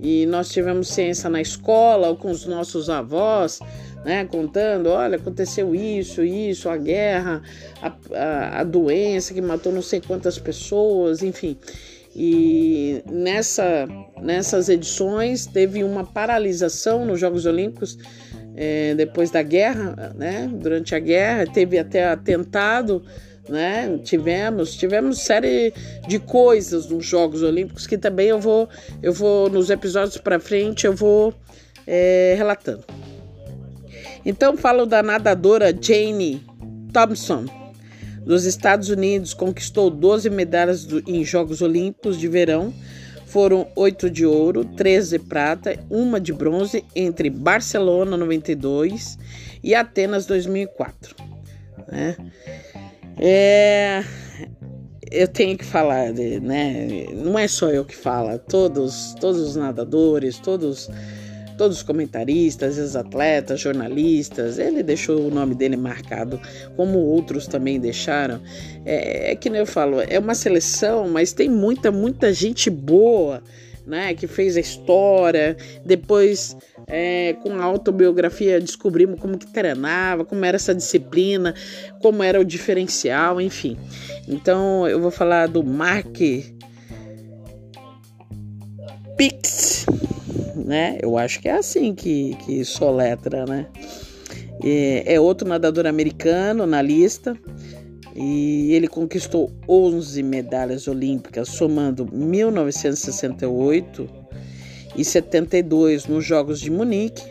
E 0.00 0.26
nós 0.26 0.48
tivemos 0.48 0.88
ciência 0.88 1.30
na 1.30 1.40
escola 1.40 2.08
ou 2.08 2.16
com 2.16 2.32
os 2.32 2.46
nossos 2.46 2.90
avós, 2.90 3.60
né, 4.04 4.24
contando: 4.24 4.88
olha, 4.88 5.14
aconteceu 5.14 5.76
isso, 5.76 6.24
isso, 6.24 6.68
a 6.68 6.76
guerra, 6.76 7.40
a, 7.80 7.92
a, 8.16 8.60
a 8.62 8.64
doença 8.64 9.32
que 9.32 9.40
matou 9.40 9.72
não 9.72 9.82
sei 9.82 10.00
quantas 10.00 10.40
pessoas, 10.40 11.22
enfim. 11.22 11.56
E 12.14 13.02
nessa, 13.08 13.86
nessas 14.20 14.68
edições 14.68 15.46
teve 15.46 15.84
uma 15.84 16.04
paralisação 16.04 17.04
nos 17.04 17.20
Jogos 17.20 17.46
Olímpicos 17.46 17.96
é, 18.56 18.94
depois 18.94 19.30
da 19.30 19.42
guerra, 19.42 20.12
né? 20.16 20.50
Durante 20.52 20.94
a 20.94 20.98
guerra 20.98 21.46
teve 21.46 21.78
até 21.78 22.08
atentado, 22.08 23.04
né? 23.48 23.98
Tivemos, 24.02 24.74
tivemos 24.76 25.20
série 25.20 25.72
de 26.08 26.18
coisas 26.18 26.88
nos 26.88 27.06
Jogos 27.06 27.42
Olímpicos 27.42 27.86
que 27.86 27.96
também 27.96 28.28
eu 28.28 28.40
vou, 28.40 28.68
eu 29.02 29.12
vou 29.12 29.48
nos 29.48 29.70
episódios 29.70 30.18
para 30.18 30.40
frente 30.40 30.86
eu 30.86 30.94
vou 30.94 31.32
é, 31.86 32.34
relatando. 32.36 32.84
Então 34.26 34.56
falo 34.56 34.84
da 34.84 35.00
nadadora 35.02 35.72
Jane 35.80 36.44
Thompson 36.92 37.59
dos 38.24 38.44
Estados 38.44 38.88
Unidos 38.88 39.34
conquistou 39.34 39.90
12 39.90 40.30
medalhas 40.30 40.86
em 41.06 41.24
Jogos 41.24 41.62
Olímpicos 41.62 42.18
de 42.18 42.28
Verão. 42.28 42.72
Foram 43.26 43.68
oito 43.76 44.10
de 44.10 44.26
ouro, 44.26 44.64
três 44.64 45.10
de 45.10 45.18
prata, 45.18 45.78
uma 45.88 46.20
de 46.20 46.32
bronze 46.32 46.84
entre 46.96 47.30
Barcelona 47.30 48.16
92 48.16 49.18
e 49.62 49.74
Atenas 49.74 50.26
2004. 50.26 51.14
Né? 51.90 52.16
É, 53.16 54.02
eu 55.10 55.28
tenho 55.28 55.56
que 55.56 55.64
falar, 55.64 56.12
né? 56.12 57.06
Não 57.14 57.38
é 57.38 57.46
só 57.46 57.70
eu 57.70 57.84
que 57.84 57.96
falo, 57.96 58.36
todos, 58.38 59.14
todos 59.20 59.40
os 59.40 59.56
nadadores, 59.56 60.38
todos 60.38 60.88
todos 61.60 61.76
os 61.76 61.82
comentaristas, 61.82 62.78
ex-atletas, 62.78 63.60
jornalistas, 63.60 64.58
ele 64.58 64.82
deixou 64.82 65.20
o 65.20 65.30
nome 65.30 65.54
dele 65.54 65.76
marcado, 65.76 66.40
como 66.74 66.98
outros 66.98 67.46
também 67.46 67.78
deixaram. 67.78 68.40
É, 68.82 69.32
é 69.32 69.36
que 69.36 69.50
nem 69.50 69.60
eu 69.60 69.66
falo, 69.66 70.00
é 70.00 70.18
uma 70.18 70.34
seleção, 70.34 71.06
mas 71.10 71.34
tem 71.34 71.50
muita, 71.50 71.92
muita 71.92 72.32
gente 72.32 72.70
boa. 72.70 73.42
Né, 73.86 74.14
que 74.14 74.28
fez 74.28 74.56
a 74.56 74.60
história, 74.60 75.56
depois 75.84 76.56
é, 76.86 77.34
com 77.42 77.54
a 77.54 77.64
autobiografia 77.64 78.60
descobrimos 78.60 79.18
como 79.18 79.36
que 79.36 79.46
treinava, 79.48 80.24
como 80.24 80.44
era 80.44 80.56
essa 80.56 80.72
disciplina, 80.72 81.54
como 82.00 82.22
era 82.22 82.38
o 82.38 82.44
diferencial, 82.44 83.40
enfim. 83.40 83.76
Então 84.28 84.86
eu 84.86 85.00
vou 85.00 85.10
falar 85.10 85.48
do 85.48 85.64
Mark 85.64 86.18
Pix, 89.16 89.86
né? 90.70 90.98
Eu 91.02 91.18
acho 91.18 91.40
que 91.40 91.48
é 91.48 91.56
assim 91.56 91.92
que, 91.92 92.36
que 92.46 92.64
soletra, 92.64 93.44
né? 93.44 93.66
É, 94.62 95.14
é 95.14 95.20
outro 95.20 95.48
nadador 95.48 95.84
americano 95.84 96.64
na 96.64 96.80
lista. 96.80 97.36
E 98.14 98.72
ele 98.72 98.86
conquistou 98.86 99.50
11 99.68 100.22
medalhas 100.22 100.86
olímpicas, 100.86 101.48
somando 101.48 102.06
1968 102.12 104.08
e 104.96 105.04
72 105.04 106.06
nos 106.06 106.24
Jogos 106.24 106.60
de 106.60 106.70
Munique. 106.70 107.24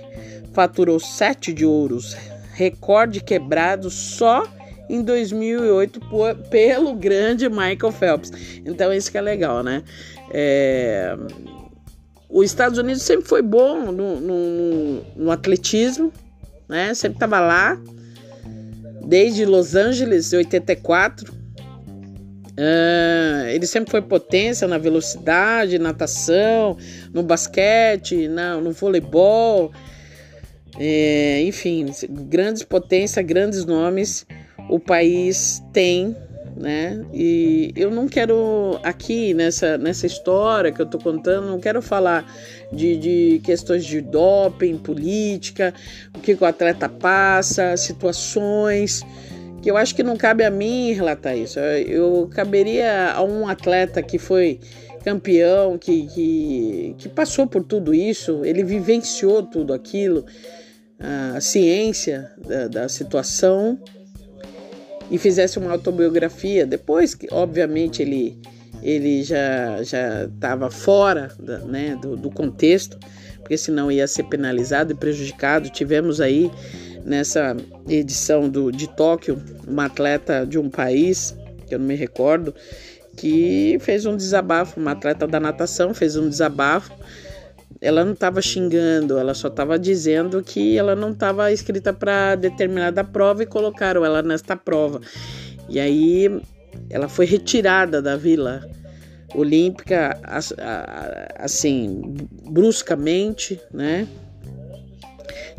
Faturou 0.51 0.99
7 0.99 1.53
de 1.53 1.65
ouros, 1.65 2.17
recorde 2.53 3.21
quebrado 3.21 3.89
só 3.89 4.43
em 4.89 5.01
2008 5.01 6.01
por, 6.09 6.35
pelo 6.49 6.93
grande 6.93 7.47
Michael 7.47 7.93
Phelps. 7.93 8.33
Então 8.65 8.91
isso 8.91 9.09
que 9.09 9.17
é 9.17 9.21
legal, 9.21 9.63
né? 9.63 9.81
É, 10.31 11.15
os 12.29 12.45
Estados 12.45 12.77
Unidos 12.77 13.01
sempre 13.01 13.27
foi 13.27 13.41
bom 13.41 13.91
no, 13.91 14.19
no, 14.19 15.01
no 15.15 15.31
atletismo, 15.31 16.13
né? 16.67 16.93
Sempre 16.93 17.15
estava 17.15 17.39
lá, 17.39 17.81
desde 19.05 19.45
Los 19.45 19.75
Angeles, 19.75 20.31
84. 20.31 21.33
Uh, 22.59 23.47
ele 23.47 23.65
sempre 23.65 23.89
foi 23.89 24.01
potência 24.01 24.67
na 24.67 24.77
velocidade, 24.77 25.79
natação, 25.79 26.77
no 27.13 27.23
basquete, 27.23 28.27
na, 28.27 28.57
no 28.57 28.71
voleibol. 28.71 29.71
É, 30.77 31.41
enfim, 31.41 31.87
grandes 32.09 32.63
potências, 32.63 33.25
grandes 33.25 33.65
nomes 33.65 34.25
o 34.69 34.79
país 34.79 35.63
tem 35.73 36.15
né? 36.59 37.01
E 37.13 37.71
eu 37.73 37.89
não 37.89 38.07
quero 38.07 38.77
aqui 38.83 39.33
nessa, 39.33 39.77
nessa 39.77 40.05
história 40.05 40.73
que 40.73 40.81
eu 40.81 40.85
tô 40.85 40.99
contando, 40.99 41.47
não 41.47 41.59
quero 41.59 41.81
falar 41.81 42.29
de, 42.71 42.97
de 42.97 43.41
questões 43.45 43.85
de 43.85 44.01
doping, 44.01 44.77
política, 44.77 45.73
o 46.15 46.19
que, 46.19 46.35
que 46.35 46.43
o 46.43 46.45
atleta 46.45 46.89
passa, 46.89 47.77
situações, 47.77 49.01
que 49.61 49.71
eu 49.71 49.77
acho 49.77 49.95
que 49.95 50.03
não 50.03 50.17
cabe 50.17 50.43
a 50.43 50.51
mim 50.51 50.91
relatar 50.91 51.37
isso. 51.37 51.59
Eu 51.59 52.29
caberia 52.29 53.13
a 53.13 53.23
um 53.23 53.47
atleta 53.47 54.03
que 54.03 54.17
foi 54.17 54.59
campeão, 55.03 55.77
que, 55.77 56.07
que, 56.07 56.95
que 56.97 57.07
passou 57.07 57.47
por 57.47 57.63
tudo 57.63 57.93
isso, 57.93 58.43
ele 58.43 58.65
vivenciou 58.65 59.43
tudo 59.43 59.73
aquilo, 59.73 60.25
a 60.99 61.39
ciência 61.39 62.29
da, 62.37 62.67
da 62.67 62.89
situação 62.89 63.79
e 65.09 65.17
fizesse 65.17 65.57
uma 65.57 65.71
autobiografia, 65.71 66.65
depois 66.65 67.15
que, 67.15 67.27
obviamente, 67.31 68.01
ele, 68.01 68.37
ele 68.81 69.23
já 69.23 69.81
estava 69.81 70.69
fora 70.69 71.31
da, 71.39 71.59
né, 71.59 71.97
do, 72.01 72.15
do 72.15 72.29
contexto, 72.29 72.97
porque 73.39 73.57
senão 73.57 73.91
ia 73.91 74.07
ser 74.07 74.23
penalizado 74.23 74.91
e 74.91 74.95
prejudicado. 74.95 75.69
Tivemos 75.69 76.21
aí 76.21 76.51
nessa 77.03 77.55
edição 77.87 78.47
do, 78.47 78.71
de 78.71 78.87
Tóquio 78.87 79.41
uma 79.67 79.85
atleta 79.85 80.45
de 80.45 80.59
um 80.59 80.69
país, 80.69 81.35
que 81.67 81.73
eu 81.73 81.79
não 81.79 81.87
me 81.87 81.95
recordo, 81.95 82.53
que 83.15 83.77
fez 83.81 84.05
um 84.05 84.15
desabafo, 84.15 84.79
uma 84.79 84.91
atleta 84.91 85.27
da 85.27 85.39
natação 85.39 85.93
fez 85.93 86.15
um 86.15 86.29
desabafo 86.29 86.93
ela 87.81 88.03
não 88.03 88.13
estava 88.13 88.41
xingando, 88.41 89.17
ela 89.17 89.33
só 89.33 89.47
estava 89.47 89.79
dizendo 89.79 90.43
que 90.43 90.77
ela 90.77 90.95
não 90.95 91.11
estava 91.11 91.51
escrita 91.51 91.93
para 91.93 92.35
determinada 92.35 93.03
prova 93.03 93.43
e 93.43 93.45
colocaram 93.45 94.03
ela 94.03 94.21
nesta 94.21 94.55
prova. 94.55 94.99
E 95.69 95.79
aí 95.79 96.41
ela 96.89 97.07
foi 97.07 97.25
retirada 97.25 98.01
da 98.01 98.17
Vila 98.17 98.67
Olímpica, 99.33 100.19
assim, 101.37 102.15
bruscamente, 102.49 103.59
né? 103.71 104.07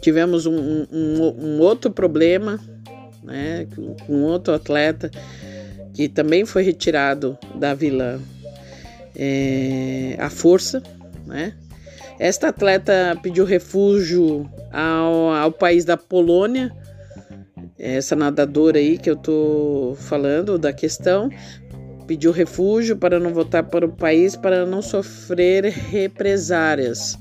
Tivemos 0.00 0.46
um, 0.46 0.86
um, 0.90 1.34
um 1.38 1.60
outro 1.60 1.90
problema, 1.90 2.58
né, 3.22 3.66
com 4.06 4.22
outro 4.22 4.54
atleta 4.54 5.10
que 5.92 6.08
também 6.08 6.44
foi 6.44 6.62
retirado 6.62 7.38
da 7.54 7.74
Vila 7.74 8.20
é, 9.14 10.16
à 10.18 10.30
força, 10.30 10.82
né? 11.26 11.54
Esta 12.20 12.48
atleta 12.48 13.18
pediu 13.22 13.46
refúgio 13.46 14.46
ao, 14.70 15.32
ao 15.32 15.50
país 15.50 15.86
da 15.86 15.96
Polônia, 15.96 16.70
essa 17.78 18.14
nadadora 18.14 18.78
aí 18.78 18.98
que 18.98 19.08
eu 19.08 19.16
tô 19.16 19.96
falando 19.98 20.58
da 20.58 20.70
questão, 20.70 21.30
pediu 22.06 22.30
refúgio 22.30 22.94
para 22.94 23.18
não 23.18 23.32
voltar 23.32 23.62
para 23.62 23.86
o 23.86 23.88
país 23.88 24.36
para 24.36 24.66
não 24.66 24.82
sofrer 24.82 25.64
represárias. 25.64 27.18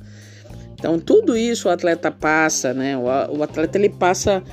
Então 0.74 1.00
tudo 1.00 1.38
isso 1.38 1.70
o 1.70 1.72
atleta 1.72 2.12
passa, 2.12 2.74
né? 2.74 2.98
O, 2.98 3.42
atleta 3.42 3.78
ele 3.78 3.90
passa 3.90 4.44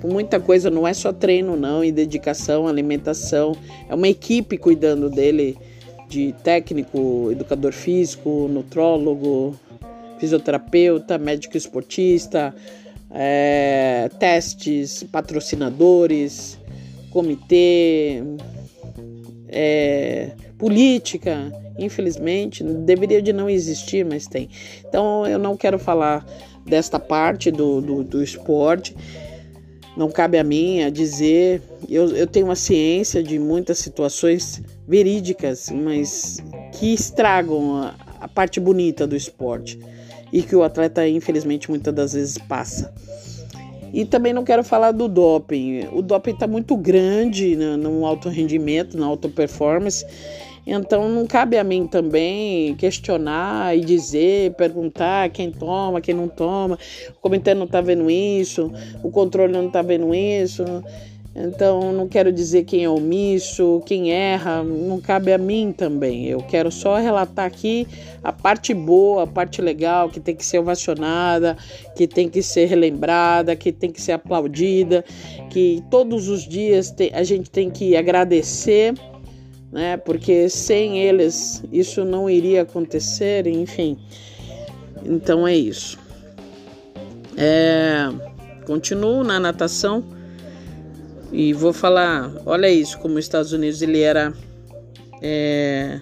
por 0.00 0.08
muita 0.08 0.38
coisa, 0.38 0.70
não 0.70 0.86
é 0.86 0.94
só 0.94 1.12
treino 1.12 1.56
não, 1.56 1.82
e 1.84 1.90
dedicação, 1.90 2.68
alimentação, 2.68 3.56
é 3.88 3.94
uma 3.94 4.06
equipe 4.06 4.56
cuidando 4.56 5.10
dele 5.10 5.58
de 6.08 6.32
técnico, 6.44 7.30
educador 7.32 7.72
físico, 7.72 8.46
nutrólogo, 8.48 9.58
fisioterapeuta, 10.24 11.18
médico 11.18 11.56
esportista, 11.56 12.54
é, 13.10 14.10
testes, 14.18 15.04
patrocinadores, 15.04 16.58
comitê, 17.10 18.22
é, 19.48 20.32
política, 20.58 21.52
infelizmente, 21.78 22.64
deveria 22.64 23.20
de 23.20 23.32
não 23.32 23.48
existir, 23.48 24.04
mas 24.04 24.26
tem. 24.26 24.48
Então 24.88 25.26
eu 25.26 25.38
não 25.38 25.56
quero 25.56 25.78
falar 25.78 26.26
desta 26.66 26.98
parte 26.98 27.50
do, 27.50 27.80
do, 27.80 28.02
do 28.02 28.22
esporte. 28.22 28.96
Não 29.96 30.10
cabe 30.10 30.38
a 30.38 30.42
mim 30.42 30.82
a 30.82 30.90
dizer. 30.90 31.62
Eu, 31.88 32.08
eu 32.16 32.26
tenho 32.26 32.46
uma 32.46 32.56
ciência 32.56 33.22
de 33.22 33.38
muitas 33.38 33.78
situações 33.78 34.60
verídicas, 34.88 35.70
mas 35.70 36.42
que 36.72 36.92
estragam 36.92 37.76
a, 37.76 37.94
a 38.20 38.26
parte 38.26 38.58
bonita 38.58 39.06
do 39.06 39.14
esporte 39.14 39.78
e 40.34 40.42
que 40.42 40.56
o 40.56 40.64
atleta, 40.64 41.06
infelizmente, 41.08 41.70
muitas 41.70 41.94
das 41.94 42.12
vezes 42.12 42.36
passa. 42.36 42.92
E 43.92 44.04
também 44.04 44.32
não 44.32 44.42
quero 44.42 44.64
falar 44.64 44.90
do 44.90 45.06
doping. 45.06 45.86
O 45.92 46.02
doping 46.02 46.32
está 46.32 46.48
muito 46.48 46.76
grande 46.76 47.54
no, 47.54 47.76
no 47.76 48.04
alto 48.04 48.28
rendimento, 48.28 48.98
na 48.98 49.06
alta 49.06 49.28
performance. 49.28 50.04
Então 50.66 51.08
não 51.08 51.24
cabe 51.24 51.56
a 51.56 51.62
mim 51.62 51.86
também 51.86 52.74
questionar 52.74 53.76
e 53.76 53.82
dizer, 53.82 54.54
perguntar 54.54 55.30
quem 55.30 55.52
toma, 55.52 56.00
quem 56.00 56.16
não 56.16 56.26
toma. 56.26 56.76
O 57.10 57.20
comitê 57.20 57.54
não 57.54 57.66
está 57.66 57.80
vendo 57.80 58.10
isso, 58.10 58.72
o 59.04 59.12
controle 59.12 59.52
não 59.52 59.68
está 59.68 59.82
vendo 59.82 60.12
isso. 60.12 60.64
Então, 61.36 61.92
não 61.92 62.06
quero 62.06 62.30
dizer 62.30 62.62
quem 62.62 62.84
é 62.84 62.88
omisso, 62.88 63.82
quem 63.84 64.12
erra, 64.12 64.62
não 64.62 65.00
cabe 65.00 65.32
a 65.32 65.38
mim 65.38 65.74
também. 65.76 66.26
Eu 66.26 66.38
quero 66.38 66.70
só 66.70 66.96
relatar 66.96 67.44
aqui 67.44 67.88
a 68.22 68.32
parte 68.32 68.72
boa, 68.72 69.24
a 69.24 69.26
parte 69.26 69.60
legal, 69.60 70.08
que 70.08 70.20
tem 70.20 70.36
que 70.36 70.46
ser 70.46 70.60
ovacionada, 70.60 71.56
que 71.96 72.06
tem 72.06 72.28
que 72.28 72.40
ser 72.40 72.66
relembrada, 72.66 73.56
que 73.56 73.72
tem 73.72 73.90
que 73.90 74.00
ser 74.00 74.12
aplaudida, 74.12 75.04
que 75.50 75.82
todos 75.90 76.28
os 76.28 76.46
dias 76.46 76.94
a 77.12 77.24
gente 77.24 77.50
tem 77.50 77.68
que 77.68 77.96
agradecer, 77.96 78.94
né? 79.72 79.96
Porque 79.96 80.48
sem 80.48 81.00
eles 81.00 81.64
isso 81.72 82.04
não 82.04 82.30
iria 82.30 82.62
acontecer, 82.62 83.48
enfim. 83.48 83.98
Então 85.04 85.48
é 85.48 85.56
isso. 85.56 85.98
É, 87.36 88.08
continuo 88.64 89.24
na 89.24 89.40
natação 89.40 90.04
e 91.36 91.52
vou 91.52 91.72
falar, 91.72 92.32
olha 92.46 92.70
isso, 92.70 92.96
como 93.00 93.18
os 93.18 93.24
Estados 93.24 93.52
Unidos 93.52 93.82
ele 93.82 94.00
era, 94.00 94.32
é, 95.20 96.00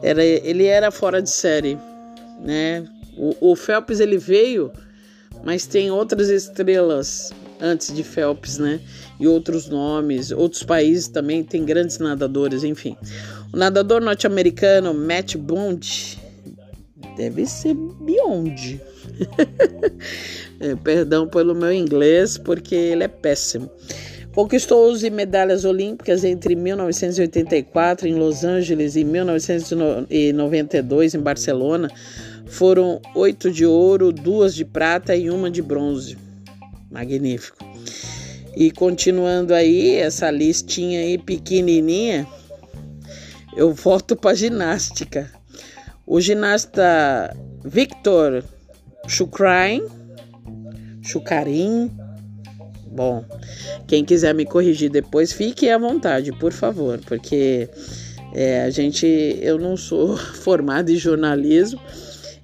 era 0.00 0.24
ele 0.24 0.66
era 0.66 0.92
fora 0.92 1.20
de 1.20 1.28
série, 1.28 1.76
né? 2.40 2.86
O, 3.16 3.50
o 3.50 3.56
Phelps 3.56 3.98
ele 3.98 4.16
veio, 4.16 4.70
mas 5.42 5.66
tem 5.66 5.90
outras 5.90 6.28
estrelas 6.28 7.32
antes 7.60 7.92
de 7.92 8.04
Phelps, 8.04 8.58
né? 8.58 8.80
E 9.18 9.26
outros 9.26 9.68
nomes, 9.68 10.30
outros 10.30 10.62
países 10.62 11.08
também 11.08 11.42
tem 11.42 11.64
grandes 11.64 11.98
nadadores, 11.98 12.62
enfim. 12.62 12.96
O 13.52 13.56
nadador 13.56 14.00
norte-americano 14.00 14.94
Matt 14.94 15.34
Bond 15.34 16.20
deve 17.16 17.44
ser 17.46 17.74
Beyond. 17.74 18.80
É, 20.60 20.74
perdão 20.74 21.28
pelo 21.28 21.54
meu 21.54 21.72
inglês, 21.72 22.36
porque 22.36 22.74
ele 22.74 23.04
é 23.04 23.08
péssimo. 23.08 23.70
Conquistou 24.34 24.90
11 24.90 25.08
medalhas 25.10 25.64
olímpicas 25.64 26.24
entre 26.24 26.54
1984 26.54 28.06
em 28.06 28.14
Los 28.14 28.44
Angeles 28.44 28.94
e 28.94 29.02
1992 29.04 31.14
em 31.14 31.20
Barcelona. 31.20 31.90
Foram 32.46 33.00
oito 33.14 33.50
de 33.50 33.64
ouro, 33.66 34.12
duas 34.12 34.54
de 34.54 34.64
prata 34.64 35.16
e 35.16 35.30
uma 35.30 35.50
de 35.50 35.62
bronze. 35.62 36.16
Magnífico. 36.90 37.58
E 38.56 38.70
continuando 38.70 39.52
aí, 39.54 39.96
essa 39.96 40.30
listinha 40.30 41.00
aí 41.00 41.18
pequenininha, 41.18 42.26
eu 43.56 43.72
volto 43.72 44.16
para 44.16 44.34
ginástica. 44.34 45.30
O 46.06 46.20
ginasta 46.20 47.36
Victor 47.64 48.44
Chukrain 49.06 49.82
Chucarim, 51.08 51.90
Bom, 52.90 53.24
quem 53.86 54.04
quiser 54.04 54.34
me 54.34 54.44
corrigir 54.44 54.90
depois, 54.90 55.32
fique 55.32 55.68
à 55.68 55.78
vontade, 55.78 56.32
por 56.32 56.52
favor, 56.52 56.98
porque 57.06 57.68
é, 58.34 58.62
a 58.62 58.70
gente, 58.70 59.06
eu 59.40 59.58
não 59.58 59.76
sou 59.76 60.16
formado 60.42 60.90
em 60.90 60.96
jornalismo 60.96 61.80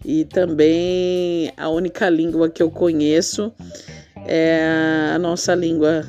e 0.05 0.24
também 0.24 1.50
a 1.57 1.68
única 1.68 2.09
língua 2.09 2.48
que 2.48 2.62
eu 2.62 2.70
conheço 2.70 3.53
é 4.27 5.11
a 5.14 5.18
nossa 5.18 5.55
língua 5.55 6.05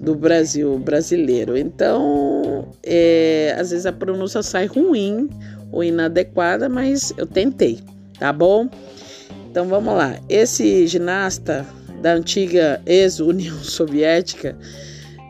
do 0.00 0.14
Brasil 0.14 0.78
brasileiro. 0.78 1.56
Então, 1.56 2.72
é, 2.82 3.54
às 3.58 3.70
vezes 3.70 3.86
a 3.86 3.92
pronúncia 3.92 4.42
sai 4.42 4.66
ruim 4.66 5.28
ou 5.70 5.84
inadequada, 5.84 6.68
mas 6.68 7.12
eu 7.16 7.26
tentei, 7.26 7.78
tá 8.18 8.32
bom? 8.32 8.68
Então 9.54 9.68
vamos 9.68 9.94
lá. 9.94 10.18
Esse 10.28 10.84
ginasta 10.88 11.64
da 12.02 12.14
antiga 12.14 12.82
ex-União 12.84 13.56
Soviética, 13.62 14.56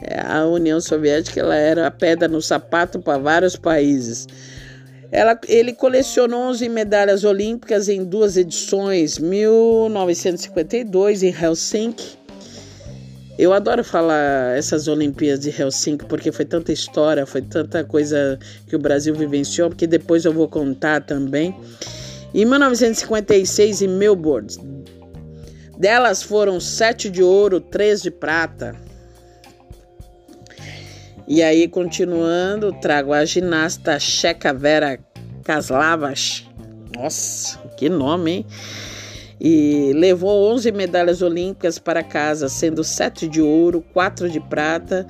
é, 0.01 0.19
a 0.19 0.47
União 0.47 0.81
Soviética 0.81 1.41
ela 1.41 1.55
era 1.55 1.87
a 1.87 1.91
pedra 1.91 2.27
no 2.27 2.41
sapato 2.41 2.99
para 3.01 3.19
vários 3.19 3.55
países. 3.55 4.27
Ela, 5.13 5.39
ele 5.47 5.75
colecionou 5.75 6.49
11 6.49 6.71
medalhas 6.71 7.23
olímpicas 7.23 7.91
em 7.91 8.03
duas 8.03 8.39
edições, 8.39 9.19
1952 9.19 11.23
em 11.23 11.29
Helsinki 11.29 12.25
eu 13.37 13.53
adoro 13.53 13.83
falar 13.83 14.57
essas 14.57 14.87
Olimpíadas 14.87 15.41
de 15.41 15.51
Helsinki 15.51 16.05
porque 16.05 16.31
foi 16.31 16.45
tanta 16.45 16.73
história, 16.73 17.27
foi 17.27 17.43
tanta 17.43 17.83
coisa 17.83 18.39
que 18.69 18.77
o 18.77 18.79
Brasil 18.79 19.13
vivenciou, 19.13 19.69
porque 19.69 19.89
depois 19.89 20.25
eu 20.25 20.33
vou 20.33 20.49
contar 20.49 21.03
também. 21.03 21.53
Em 22.35 22.45
1956 22.45 23.83
em 23.83 23.89
Melbourne, 23.89 24.49
delas 25.79 26.23
foram 26.23 26.59
sete 26.59 27.09
de 27.09 27.23
ouro, 27.23 27.61
três 27.61 28.03
de 28.03 28.11
prata. 28.11 28.75
E 31.27 31.43
aí, 31.43 31.69
continuando, 31.69 32.73
trago 32.81 33.13
a 33.13 33.25
ginasta 33.25 33.99
checa 33.99 34.53
Vera 34.53 34.99
Kaslavas. 35.45 36.45
Nossa, 36.95 37.59
que 37.79 37.89
nome, 37.89 38.31
hein? 38.31 38.47
e 39.41 39.93
levou 39.95 40.51
11 40.53 40.73
medalhas 40.73 41.21
olímpicas 41.21 41.79
para 41.79 42.03
casa, 42.03 42.49
sendo 42.49 42.83
7 42.83 43.29
de 43.29 43.43
ouro, 43.43 43.85
4 43.93 44.31
de 44.31 44.41
prata, 44.41 45.07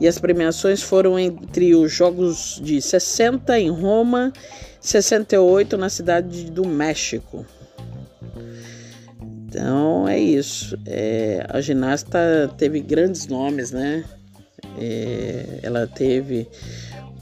e 0.00 0.06
as 0.06 0.18
premiações 0.18 0.82
foram 0.82 1.18
entre 1.18 1.74
os 1.74 1.92
Jogos 1.92 2.60
de 2.62 2.80
60 2.80 3.58
em 3.58 3.70
Roma, 3.70 4.32
68 4.80 5.76
na 5.76 5.88
cidade 5.88 6.50
do 6.50 6.66
México. 6.66 7.44
Então 9.48 10.06
é 10.06 10.18
isso. 10.18 10.78
É, 10.86 11.44
a 11.48 11.60
ginasta 11.60 12.50
teve 12.56 12.80
grandes 12.80 13.26
nomes, 13.26 13.70
né? 13.70 14.04
É, 14.78 15.60
ela 15.62 15.86
teve 15.86 16.46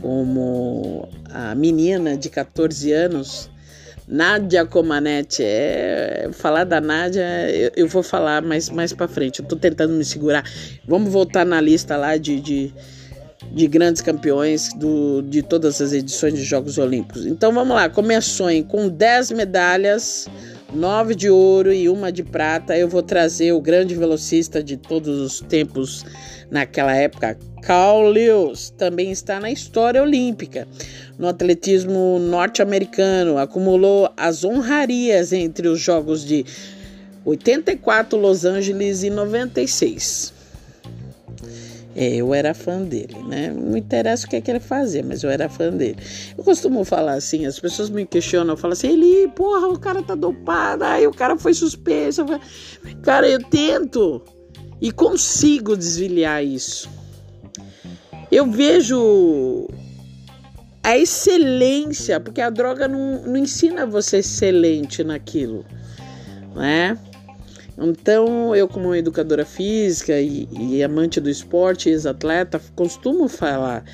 como 0.01 1.09
a 1.31 1.55
menina 1.55 2.17
de 2.17 2.29
14 2.29 2.93
anos 2.93 3.51
Nádia 4.09 4.64
Comanete, 4.64 5.42
é, 5.42 6.29
falar 6.33 6.62
da 6.62 6.81
Nádia, 6.81 7.25
eu, 7.51 7.73
eu, 7.75 7.88
vou 7.88 8.05
falar 8.05 8.40
mais, 8.40 8.71
mais 8.71 8.92
para 8.92 9.09
frente. 9.09 9.40
Eu 9.40 9.47
tô 9.47 9.57
tentando 9.57 9.95
me 9.95 10.05
segurar. 10.05 10.45
Vamos 10.87 11.12
voltar 11.12 11.45
na 11.45 11.61
lista 11.61 11.97
lá 11.97 12.16
de, 12.16 12.40
de, 12.40 12.73
de, 13.53 13.67
grandes 13.67 14.03
campeões 14.03 14.73
do, 14.75 15.23
de 15.23 15.43
todas 15.43 15.81
as 15.81 15.93
edições 15.93 16.35
de 16.35 16.43
Jogos 16.43 16.79
Olímpicos. 16.79 17.27
Então 17.27 17.53
vamos 17.53 17.75
lá, 17.75 17.89
começou 17.89 18.51
hein, 18.51 18.63
com 18.63 18.89
10 18.89 19.33
medalhas, 19.33 20.29
9 20.73 21.15
de 21.15 21.31
ouro 21.31 21.73
e 21.73 21.89
uma 21.89 22.13
de 22.13 22.23
prata. 22.23 22.77
Eu 22.77 22.89
vou 22.89 23.03
trazer 23.03 23.53
o 23.53 23.61
grande 23.61 23.95
velocista 23.95 24.63
de 24.63 24.77
todos 24.77 25.21
os 25.21 25.41
tempos 25.41 26.05
naquela 26.51 26.95
época, 26.95 27.37
Carl 27.63 28.09
Lewis, 28.09 28.71
também 28.71 29.11
está 29.11 29.41
na 29.41 29.51
história 29.51 30.01
olímpica 30.01 30.69
no 31.19 31.27
atletismo 31.27 32.19
norte-americano, 32.19 33.39
acumulou 33.39 34.11
as 34.17 34.45
honrarias 34.45 35.33
entre 35.33 35.67
os 35.67 35.81
Jogos 35.81 36.25
de 36.25 36.45
84 37.25 38.19
Los 38.19 38.45
Angeles 38.45 39.03
e 39.03 39.11
96. 39.11 40.36
É, 41.99 42.17
eu 42.17 42.35
era 42.35 42.53
fã 42.53 42.83
dele, 42.83 43.17
né? 43.27 43.51
Não 43.51 43.75
interessa 43.75 44.27
o 44.27 44.29
que, 44.29 44.37
é 44.37 44.41
que 44.43 44.51
ele 44.51 44.61
fazia, 44.61 45.03
mas 45.03 45.23
eu 45.23 45.31
era 45.31 45.49
fã 45.49 45.71
dele. 45.71 45.97
Eu 46.37 46.45
costumo 46.45 46.85
falar 46.85 47.15
assim, 47.15 47.47
as 47.47 47.59
pessoas 47.59 47.89
me 47.89 48.05
questionam, 48.05 48.55
falam 48.55 48.75
assim, 48.75 48.89
ele, 48.89 49.29
porra, 49.29 49.67
o 49.69 49.79
cara 49.79 50.03
tá 50.03 50.15
dopado, 50.15 50.85
aí 50.85 51.07
o 51.07 51.11
cara 51.11 51.39
foi 51.39 51.55
suspenso. 51.55 52.27
Cara, 53.03 53.27
eu 53.27 53.43
tento 53.43 54.23
e 54.79 54.93
consigo 54.93 55.75
desviar 55.75 56.45
isso. 56.45 56.91
Eu 58.31 58.45
vejo 58.51 59.67
a 60.83 60.99
excelência, 60.99 62.21
porque 62.21 62.43
a 62.43 62.51
droga 62.51 62.87
não, 62.87 63.23
não 63.23 63.37
ensina 63.39 63.87
você 63.87 64.19
excelente 64.19 65.03
naquilo, 65.03 65.65
né? 66.55 66.99
Então, 67.79 68.55
eu, 68.57 68.67
como 68.67 68.95
educadora 68.95 69.45
física 69.45 70.19
e, 70.19 70.49
e 70.53 70.83
amante 70.83 71.21
do 71.21 71.29
esporte, 71.29 71.91
ex-atleta, 71.91 72.61
costumo 72.75 73.29
falar 73.29 73.85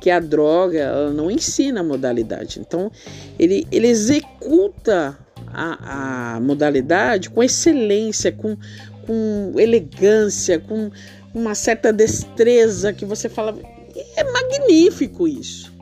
que 0.00 0.10
a 0.10 0.20
droga 0.20 1.10
não 1.10 1.30
ensina 1.30 1.80
a 1.80 1.84
modalidade. 1.84 2.60
Então, 2.60 2.90
ele, 3.38 3.66
ele 3.72 3.88
executa 3.88 5.18
a, 5.48 6.34
a 6.36 6.40
modalidade 6.40 7.30
com 7.30 7.42
excelência, 7.42 8.30
com, 8.30 8.56
com 9.06 9.52
elegância, 9.56 10.58
com 10.60 10.90
uma 11.34 11.54
certa 11.54 11.92
destreza 11.92 12.92
que 12.92 13.04
você 13.04 13.28
fala. 13.28 13.58
É 14.16 14.24
magnífico 14.24 15.26
isso 15.26 15.72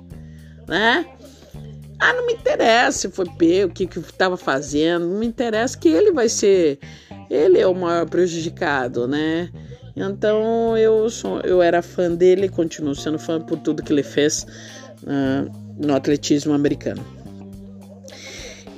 né? 0.70 1.04
Ah, 2.00 2.14
não 2.14 2.26
me 2.26 2.32
interessa 2.32 2.98
se 2.98 3.10
foi 3.10 3.26
pego, 3.36 3.70
o 3.70 3.74
que 3.74 3.86
que 3.86 3.98
estava 3.98 4.36
fazendo, 4.36 5.06
não 5.06 5.18
me 5.18 5.26
interessa 5.26 5.76
que 5.76 5.88
ele 5.88 6.12
vai 6.12 6.28
ser, 6.28 6.78
ele 7.28 7.58
é 7.58 7.66
o 7.66 7.74
maior 7.74 8.08
prejudicado, 8.08 9.06
né? 9.06 9.50
Então 9.94 10.78
eu 10.78 11.10
sou, 11.10 11.40
eu 11.40 11.60
era 11.60 11.82
fã 11.82 12.10
dele, 12.10 12.48
continuo 12.48 12.94
sendo 12.94 13.18
fã 13.18 13.40
por 13.40 13.58
tudo 13.58 13.82
que 13.82 13.92
ele 13.92 14.02
fez 14.02 14.46
uh, 15.02 15.50
no 15.78 15.94
atletismo 15.94 16.54
americano. 16.54 17.04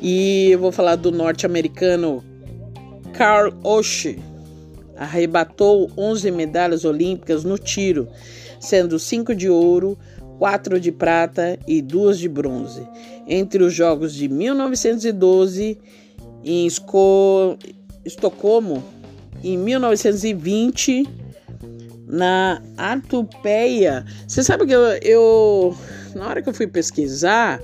E 0.01 0.51
eu 0.51 0.59
vou 0.59 0.73
falar 0.73 0.97
do 0.97 1.13
norte-americano 1.13 2.25
Carl 3.13 3.53
Oshie. 3.63 4.19
Arrebatou 4.97 5.91
11 5.97 6.31
medalhas 6.33 6.85
olímpicas 6.85 7.45
no 7.45 7.57
tiro, 7.57 8.09
sendo 8.61 8.99
5 8.99 9.35
de 9.35 9.49
ouro, 9.49 9.97
quatro 10.43 10.81
de 10.81 10.91
prata 10.91 11.57
e 11.69 11.81
duas 11.81 12.19
de 12.19 12.29
bronze, 12.29 12.85
entre 13.29 13.63
os 13.63 13.73
Jogos 13.73 14.13
de 14.13 14.29
1912 14.29 15.79
em 16.43 16.67
Esco... 16.67 17.57
Estocolmo, 18.05 18.83
em 19.45 19.57
1920 19.57 21.09
na 22.09 22.61
Artupeia. 22.77 24.05
Você 24.27 24.43
sabe 24.43 24.67
que 24.67 24.73
eu, 24.73 24.81
eu, 25.01 25.77
na 26.17 26.27
hora 26.27 26.43
que 26.43 26.49
eu 26.49 26.55
fui 26.55 26.67
pesquisar, 26.67 27.63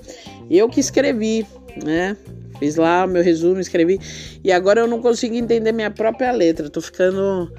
eu 0.48 0.68
que 0.68 0.78
escrevi, 0.78 1.44
né? 1.84 2.16
Fiz 2.60 2.76
lá 2.76 3.04
o 3.04 3.08
meu 3.08 3.24
resumo, 3.24 3.58
escrevi, 3.58 3.98
e 4.44 4.52
agora 4.52 4.82
eu 4.82 4.86
não 4.86 5.02
consigo 5.02 5.34
entender 5.34 5.72
minha 5.72 5.90
própria 5.90 6.30
letra. 6.30 6.70
Tô 6.70 6.80
ficando 6.80 7.52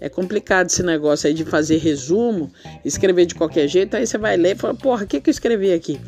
é 0.00 0.08
complicado 0.08 0.66
esse 0.66 0.82
negócio 0.82 1.26
aí 1.26 1.34
de 1.34 1.44
fazer 1.44 1.78
resumo, 1.78 2.50
escrever 2.84 3.26
de 3.26 3.34
qualquer 3.34 3.68
jeito, 3.68 3.96
aí 3.96 4.06
você 4.06 4.18
vai 4.18 4.36
ler 4.36 4.54
e 4.54 4.58
fala, 4.58 4.74
porra, 4.74 5.04
o 5.04 5.06
que, 5.06 5.20
que 5.20 5.30
eu 5.30 5.32
escrevi 5.32 5.72
aqui? 5.72 6.00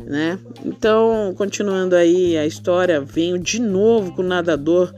Né? 0.00 0.38
Então, 0.64 1.34
continuando 1.36 1.94
aí 1.94 2.36
a 2.36 2.46
história, 2.46 3.00
venho 3.00 3.38
de 3.38 3.60
novo 3.60 4.14
com 4.14 4.22
o 4.22 4.26
nadador 4.26 4.94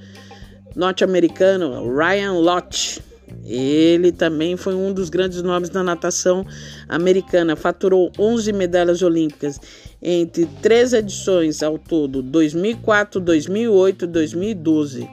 norte-americano 0.74 1.94
Ryan 1.96 2.33
Lott. 2.33 3.00
Ele 3.46 4.12
também 4.12 4.57
foi 4.57 4.74
um 4.74 4.92
dos 4.92 5.11
grandes 5.11 5.42
nomes 5.42 5.68
da 5.68 5.83
natação 5.83 6.46
americana, 6.88 7.57
faturou 7.57 8.11
11 8.18 8.52
medalhas 8.52 9.02
olímpicas 9.02 9.61
entre 10.00 10.46
três 10.62 10.92
edições 10.92 11.62
ao 11.62 11.78
todo, 11.78 12.22
2004, 12.22 13.20
2008 13.20 14.04
e 14.04 14.09
2012. 14.09 15.11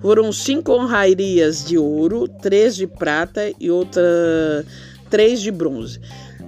Foram 0.00 0.32
cinco 0.32 0.72
honrarias 0.72 1.64
de 1.64 1.76
ouro, 1.76 2.28
três 2.28 2.76
de 2.76 2.86
prata 2.86 3.52
e 3.58 3.70
outra 3.70 4.02
três 5.10 5.40
de 5.40 5.50
bronze. 5.50 6.00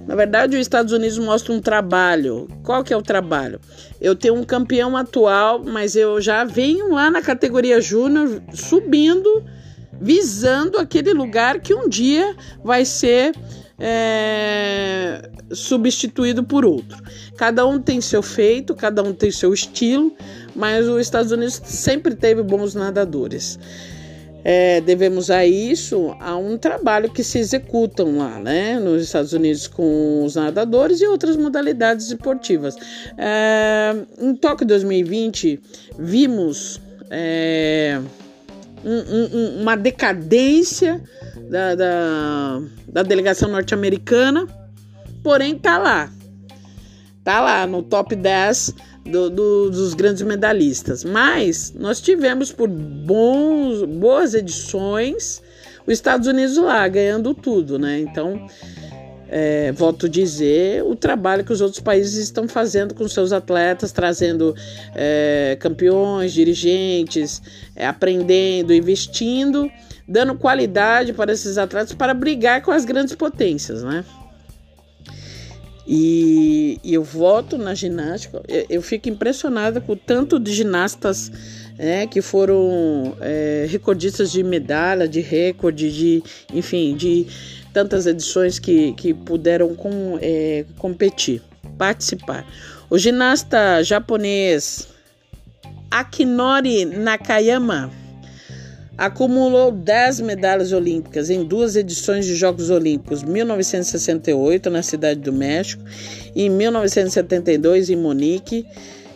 Na 0.07 0.15
verdade, 0.15 0.55
os 0.55 0.61
Estados 0.61 0.93
Unidos 0.93 1.17
mostra 1.19 1.53
um 1.53 1.59
trabalho. 1.59 2.47
Qual 2.63 2.83
que 2.83 2.93
é 2.93 2.97
o 2.97 3.01
trabalho? 3.01 3.59
Eu 3.99 4.15
tenho 4.15 4.35
um 4.35 4.43
campeão 4.43 4.97
atual, 4.97 5.63
mas 5.63 5.95
eu 5.95 6.19
já 6.19 6.43
venho 6.43 6.93
lá 6.93 7.09
na 7.09 7.21
categoria 7.21 7.79
júnior 7.79 8.41
subindo, 8.53 9.43
visando 9.99 10.77
aquele 10.77 11.13
lugar 11.13 11.59
que 11.59 11.73
um 11.73 11.87
dia 11.87 12.35
vai 12.63 12.83
ser 12.83 13.33
é, 13.83 15.27
substituído 15.51 16.43
por 16.43 16.63
outro. 16.63 17.01
Cada 17.35 17.65
um 17.65 17.81
tem 17.81 17.99
seu 17.99 18.21
feito, 18.21 18.75
cada 18.75 19.01
um 19.01 19.11
tem 19.11 19.31
seu 19.31 19.51
estilo, 19.51 20.13
mas 20.55 20.87
os 20.87 21.01
Estados 21.01 21.31
Unidos 21.31 21.59
sempre 21.65 22.13
teve 22.13 22.43
bons 22.43 22.75
nadadores. 22.75 23.57
É, 24.43 24.81
devemos 24.81 25.29
a 25.29 25.45
isso 25.45 26.15
a 26.19 26.35
um 26.35 26.57
trabalho 26.57 27.11
que 27.11 27.23
se 27.23 27.37
executam 27.37 28.17
lá, 28.17 28.39
né, 28.39 28.79
nos 28.79 29.03
Estados 29.03 29.33
Unidos 29.33 29.67
com 29.67 30.23
os 30.25 30.35
nadadores 30.35 30.99
e 30.99 31.07
outras 31.07 31.35
modalidades 31.35 32.07
esportivas. 32.07 32.75
É, 33.17 33.95
em 34.19 34.35
Tóquio 34.35 34.65
2020, 34.65 35.59
vimos 35.97 36.81
é, 37.09 37.99
um, 38.83 39.37
um, 39.37 39.61
uma 39.61 39.75
decadência 39.75 41.01
da, 41.49 41.75
da, 41.75 42.61
da 42.87 43.03
delegação 43.03 43.49
norte-americana, 43.49 44.47
porém 45.23 45.57
tá 45.57 45.77
lá, 45.77 46.11
tá 47.23 47.41
lá 47.41 47.67
no 47.67 47.83
top 47.83 48.15
10 48.15 48.73
do, 49.05 49.29
do, 49.29 49.69
dos 49.69 49.93
grandes 49.93 50.21
medalhistas. 50.21 51.03
Mas 51.03 51.73
nós 51.73 52.01
tivemos 52.01 52.51
por 52.51 52.67
bons, 52.67 53.83
boas 53.83 54.33
edições 54.33 55.41
os 55.85 55.93
Estados 55.93 56.27
Unidos 56.27 56.57
lá 56.57 56.87
ganhando 56.87 57.33
tudo, 57.33 57.79
né? 57.79 57.99
Então, 57.99 58.47
é, 59.33 59.71
volto 59.71 60.07
a 60.07 60.09
dizer, 60.09 60.83
o 60.83 60.93
trabalho 60.93 61.45
que 61.45 61.53
os 61.53 61.61
outros 61.61 61.79
países 61.79 62.17
estão 62.17 62.49
fazendo 62.49 62.93
com 62.93 63.07
seus 63.07 63.31
atletas, 63.31 63.93
trazendo 63.93 64.53
é, 64.93 65.57
campeões, 65.57 66.33
dirigentes, 66.33 67.41
é, 67.73 67.87
aprendendo, 67.87 68.73
investindo, 68.73 69.71
dando 70.05 70.35
qualidade 70.35 71.13
para 71.13 71.31
esses 71.31 71.57
atletas 71.57 71.93
para 71.93 72.13
brigar 72.13 72.61
com 72.61 72.71
as 72.71 72.83
grandes 72.83 73.15
potências, 73.15 73.83
né? 73.83 74.03
E, 75.87 76.79
e 76.83 76.93
eu 76.93 77.03
voto 77.03 77.57
na 77.57 77.73
ginástica, 77.73 78.41
eu, 78.47 78.65
eu, 78.69 78.81
fico 78.81 79.09
impressionada 79.09 79.81
com 79.81 79.93
o 79.93 79.95
tanto 79.95 80.39
de 80.39 80.53
ginastas 80.53 81.31
né, 81.77 82.05
que 82.05 82.21
foram 82.21 83.17
é, 83.19 83.65
recordistas 83.67 84.31
de 84.31 84.43
medalha, 84.43 85.07
de 85.07 85.21
recorde, 85.21 85.91
de 85.91 86.23
enfim, 86.53 86.95
de 86.95 87.25
tantas 87.73 88.05
edições 88.05 88.59
que, 88.59 88.93
que 88.93 89.13
puderam 89.13 89.75
com, 89.75 90.17
é, 90.21 90.65
competir, 90.77 91.41
participar. 91.77 92.45
O 92.89 92.97
ginasta 92.97 93.83
japonês 93.83 94.87
Akinori 95.89 96.85
Nakayama 96.85 97.91
acumulou 98.97 99.71
10 99.71 100.21
medalhas 100.21 100.71
olímpicas 100.71 101.29
em 101.29 101.43
duas 101.43 101.75
edições 101.75 102.25
de 102.25 102.35
Jogos 102.35 102.69
Olímpicos, 102.69 103.23
1968 103.23 104.69
na 104.69 104.83
Cidade 104.83 105.19
do 105.21 105.33
México 105.33 105.83
e 106.35 106.47
1972 106.49 107.89
em 107.89 107.95
Monique, 107.95 108.65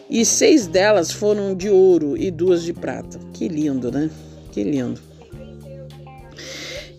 e 0.10 0.26
seis 0.26 0.68
delas 0.68 1.12
foram 1.12 1.56
de 1.56 1.70
ouro 1.70 2.16
e 2.18 2.32
duas 2.32 2.64
de 2.64 2.74
prata. 2.74 3.20
Que 3.34 3.48
lindo, 3.48 3.92
né? 3.92 4.10
Que 4.52 4.64
lindo. 4.64 5.00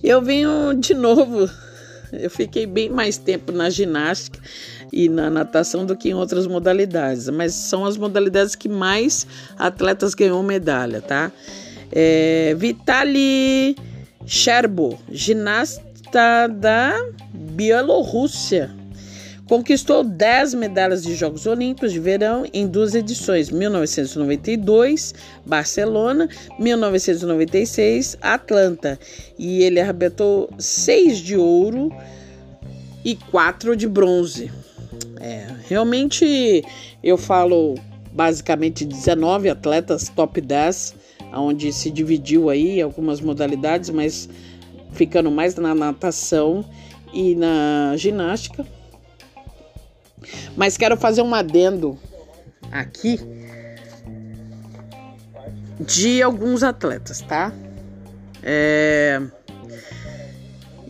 Eu 0.07 0.23
venho 0.23 0.73
de 0.73 0.95
novo. 0.95 1.51
Eu 2.13 2.31
fiquei 2.31 2.65
bem 2.65 2.89
mais 2.89 3.19
tempo 3.19 3.51
na 3.51 3.69
ginástica 3.69 4.39
e 4.93 5.09
na 5.09 5.29
natação 5.29 5.85
do 5.85 5.97
que 5.97 6.11
em 6.11 6.15
outras 6.15 6.47
modalidades, 6.47 7.29
mas 7.29 7.53
são 7.55 7.85
as 7.85 7.97
modalidades 7.97 8.55
que 8.55 8.69
mais 8.69 9.27
atletas 9.59 10.15
ganham 10.15 10.41
medalha, 10.45 11.01
tá? 11.03 11.33
É, 11.91 12.55
Vitali 12.57 13.75
Sherbo, 14.25 14.97
ginasta 15.11 16.47
da 16.49 16.95
Bielorrússia. 17.35 18.71
Conquistou 19.49 20.03
10 20.03 20.55
medalhas 20.55 21.05
de 21.05 21.15
Jogos 21.15 21.47
Olímpicos 21.47 21.93
de 21.93 22.01
Verão 22.01 22.45
em 22.53 22.67
duas 22.67 22.95
edições: 22.95 23.49
1992, 23.51 25.15
Barcelona, 25.45 26.29
1996, 26.59 28.19
Atlanta. 28.21 28.99
E 29.39 29.63
ele 29.63 29.81
arrebentou 29.81 30.51
6 30.59 31.19
de 31.19 31.37
ouro 31.37 31.93
e 33.05 33.15
4 33.15 33.77
de 33.77 33.87
bronze. 33.87 34.51
É, 35.21 35.47
realmente 35.69 36.65
eu 37.03 37.17
falo 37.17 37.77
basicamente 38.13 38.85
19 38.85 39.49
atletas 39.49 40.09
top 40.09 40.41
10 40.41 40.95
onde 41.33 41.73
se 41.73 41.91
dividiu 41.91 42.49
aí 42.49 42.81
algumas 42.81 43.21
modalidades, 43.21 43.91
mas 43.91 44.29
ficando 44.93 45.31
mais 45.31 45.55
na 45.57 45.75
natação 45.75 46.65
e 47.13 47.35
na 47.35 47.95
ginástica. 47.97 48.67
Mas 50.57 50.77
quero 50.77 50.97
fazer 50.97 51.23
um 51.23 51.35
adendo 51.35 51.99
aqui 52.71 53.21
de 55.81 56.23
alguns 56.23 56.63
atletas, 56.63 57.21
tá? 57.21 57.53
É... 58.43 59.21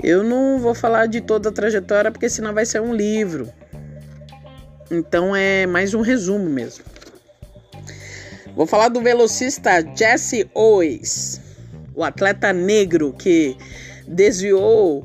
Eu 0.03 0.23
não 0.23 0.59
vou 0.59 0.75
falar 0.75 1.07
de 1.07 1.21
toda 1.21 1.49
a 1.49 1.53
trajetória 1.53 2.11
porque 2.11 2.29
senão 2.29 2.53
vai 2.53 2.67
ser 2.67 2.81
um 2.81 2.95
livro. 2.95 3.49
Então 4.91 5.35
é 5.35 5.67
mais 5.67 5.95
um 5.95 6.01
resumo 6.01 6.49
mesmo. 6.49 6.85
Vou 8.55 8.67
falar 8.67 8.89
do 8.89 9.01
velocista 9.01 9.85
Jesse 9.95 10.49
Owens, 10.55 11.41
o 11.95 12.05
atleta 12.05 12.53
negro 12.53 13.13
que 13.13 13.57
desviou 14.07 15.05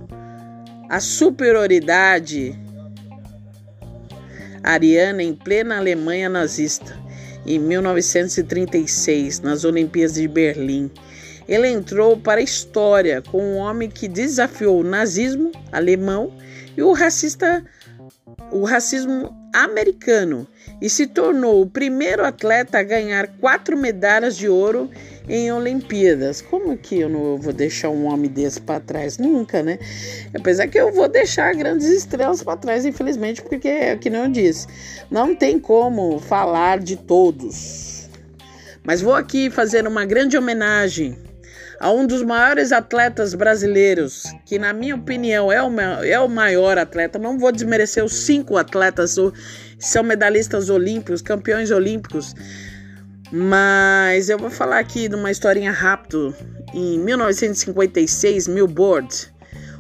a 0.89 0.99
superioridade 0.99 2.57
ariana 4.63 5.23
em 5.23 5.33
plena 5.33 5.77
Alemanha 5.77 6.29
nazista 6.29 6.97
em 7.45 7.59
1936, 7.59 9.39
nas 9.39 9.63
Olimpíadas 9.63 10.15
de 10.15 10.27
Berlim. 10.27 10.91
Ele 11.47 11.67
entrou 11.67 12.15
para 12.15 12.39
a 12.39 12.43
história 12.43 13.21
como 13.21 13.43
um 13.43 13.57
homem 13.57 13.89
que 13.89 14.07
desafiou 14.07 14.79
o 14.79 14.83
nazismo 14.83 15.51
alemão 15.71 16.31
e 16.77 16.81
o 16.81 16.93
racista 16.93 17.63
o 18.51 18.63
racismo 18.63 19.40
americano 19.53 20.47
e 20.81 20.89
se 20.89 21.07
tornou 21.07 21.61
o 21.61 21.69
primeiro 21.69 22.25
atleta 22.25 22.79
a 22.79 22.83
ganhar 22.83 23.27
quatro 23.39 23.77
medalhas 23.77 24.35
de 24.35 24.47
ouro 24.47 24.89
em 25.29 25.51
Olimpíadas. 25.51 26.41
Como 26.41 26.77
que 26.77 26.99
eu 26.99 27.09
não 27.09 27.37
vou 27.37 27.53
deixar 27.53 27.89
um 27.89 28.05
homem 28.05 28.29
desse 28.29 28.59
para 28.61 28.79
trás? 28.79 29.17
Nunca, 29.17 29.61
né? 29.61 29.77
Apesar 30.33 30.67
que 30.67 30.79
eu 30.79 30.91
vou 30.91 31.07
deixar 31.07 31.53
grandes 31.53 31.87
estrelas 31.87 32.43
para 32.43 32.57
trás, 32.57 32.85
infelizmente, 32.85 33.41
porque 33.41 33.67
é 33.67 33.93
o 33.93 33.99
que 33.99 34.09
não 34.09 34.31
disse, 34.31 34.67
não 35.09 35.35
tem 35.35 35.59
como 35.59 36.19
falar 36.19 36.79
de 36.79 36.95
todos. 36.95 38.09
Mas 38.83 39.01
vou 39.01 39.13
aqui 39.13 39.49
fazer 39.49 39.87
uma 39.87 40.05
grande 40.05 40.37
homenagem 40.37 41.15
a 41.81 41.91
um 41.91 42.05
dos 42.05 42.21
maiores 42.21 42.71
atletas 42.71 43.33
brasileiros, 43.33 44.25
que 44.45 44.59
na 44.59 44.71
minha 44.71 44.95
opinião 44.95 45.51
é 45.51 45.63
o, 45.63 45.79
é 46.03 46.19
o 46.19 46.29
maior 46.29 46.77
atleta. 46.77 47.17
Não 47.17 47.39
vou 47.39 47.51
desmerecer 47.51 48.05
os 48.05 48.13
cinco 48.13 48.55
atletas, 48.55 49.15
são 49.79 50.03
medalhistas 50.03 50.69
olímpicos, 50.69 51.23
campeões 51.23 51.71
olímpicos, 51.71 52.35
mas 53.31 54.29
eu 54.29 54.37
vou 54.37 54.51
falar 54.51 54.77
aqui 54.77 55.09
de 55.09 55.15
uma 55.15 55.31
historinha 55.31 55.71
rápido. 55.71 56.35
Em 56.71 56.99
1956, 56.99 58.47
Milboard, 58.47 59.33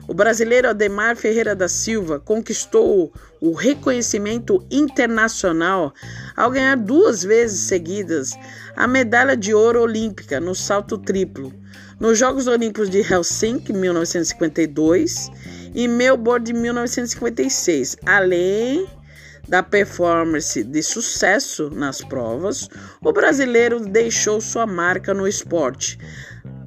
o 0.07 0.13
brasileiro 0.15 0.69
Ademar 0.69 1.15
Ferreira 1.15 1.55
da 1.55 1.67
Silva 1.67 2.19
conquistou 2.19 3.13
o 3.39 3.53
reconhecimento 3.53 4.65
internacional 4.71 5.93
ao 6.35 6.49
ganhar 6.49 6.77
duas 6.77 7.23
vezes 7.23 7.59
seguidas 7.59 8.31
a 8.75 8.87
medalha 8.87 9.37
de 9.37 9.53
ouro 9.53 9.83
olímpica 9.83 10.39
no 10.39 10.55
salto 10.55 10.97
triplo 10.97 11.60
nos 12.01 12.17
Jogos 12.17 12.47
Olímpicos 12.47 12.89
de 12.89 12.99
Helsinki, 12.99 13.71
1952, 13.71 15.29
e 15.75 15.87
Melbourne, 15.87 16.43
de 16.43 16.51
1956, 16.51 17.95
além 18.07 18.87
da 19.47 19.61
performance 19.61 20.63
de 20.63 20.81
sucesso 20.81 21.69
nas 21.69 22.01
provas, 22.03 22.67
o 23.03 23.13
brasileiro 23.13 23.79
deixou 23.79 24.41
sua 24.41 24.65
marca 24.65 25.13
no 25.13 25.27
esporte. 25.27 25.99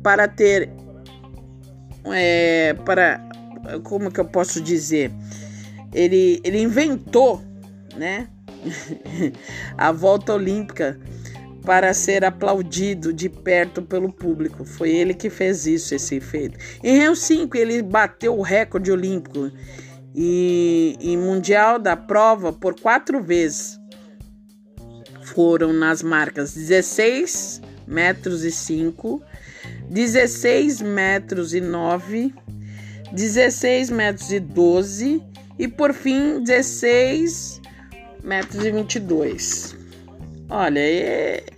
Para 0.04 0.28
ter 0.28 0.70
é, 2.12 2.74
para 2.84 3.20
como 3.82 4.12
que 4.12 4.20
eu 4.20 4.24
posso 4.26 4.60
dizer? 4.60 5.10
Ele, 5.92 6.40
ele 6.44 6.62
inventou 6.62 7.42
né 7.96 8.28
a 9.76 9.90
volta 9.90 10.32
olímpica 10.32 10.96
para 11.64 11.94
ser 11.94 12.24
aplaudido 12.24 13.12
de 13.12 13.28
perto 13.28 13.82
pelo 13.82 14.12
público. 14.12 14.64
Foi 14.64 14.90
ele 14.90 15.14
que 15.14 15.30
fez 15.30 15.66
isso, 15.66 15.94
esse 15.94 16.20
feito. 16.20 16.58
Em 16.82 17.02
Helsinki, 17.02 17.58
ele 17.58 17.82
bateu 17.82 18.36
o 18.36 18.42
recorde 18.42 18.92
olímpico 18.92 19.50
e, 20.14 20.96
e 21.00 21.16
mundial 21.16 21.78
da 21.78 21.96
prova 21.96 22.52
por 22.52 22.78
quatro 22.78 23.22
vezes. 23.22 23.80
Foram 25.22 25.72
nas 25.72 26.02
marcas 26.02 26.54
16 26.54 27.62
metros 27.86 28.44
e 28.44 28.52
5, 28.52 29.22
16 29.88 30.82
metros 30.82 31.54
e 31.54 31.60
9, 31.60 32.34
16 33.10 33.90
metros 33.90 34.30
e 34.30 34.38
12 34.38 35.22
e 35.58 35.66
por 35.66 35.94
fim 35.94 36.42
16 36.42 37.62
metros 38.22 38.64
e 38.64 38.70
22. 38.70 39.76
Olha. 40.50 41.53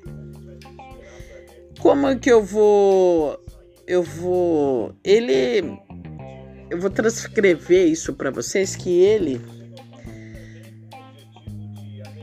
Como 1.87 2.09
é 2.09 2.17
que 2.17 2.31
eu 2.31 2.43
vou 2.43 3.39
eu 3.87 4.03
vou. 4.03 4.93
Ele. 5.05 5.79
Eu 6.69 6.81
vou 6.81 6.91
transcrever 6.91 7.87
isso 7.87 8.13
para 8.13 8.29
vocês 8.31 8.75
que 8.75 8.91
ele 8.91 9.41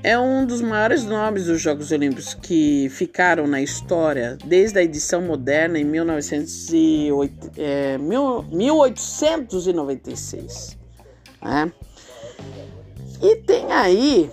é 0.04 0.20
um 0.20 0.46
dos 0.46 0.62
maiores 0.62 1.06
nomes 1.06 1.46
dos 1.46 1.62
Jogos 1.62 1.94
Olímpicos 1.94 2.34
que 2.34 2.90
ficaram 2.90 3.48
na 3.48 3.62
história 3.62 4.38
desde 4.44 4.80
a 4.80 4.84
edição 4.84 5.22
moderna 5.22 5.80
em 5.80 5.86
1908, 5.86 7.52
é, 7.58 7.98
1896. 7.98 10.78
Né? 11.42 11.72
E 13.22 13.38
tem 13.38 13.72
aí, 13.72 14.30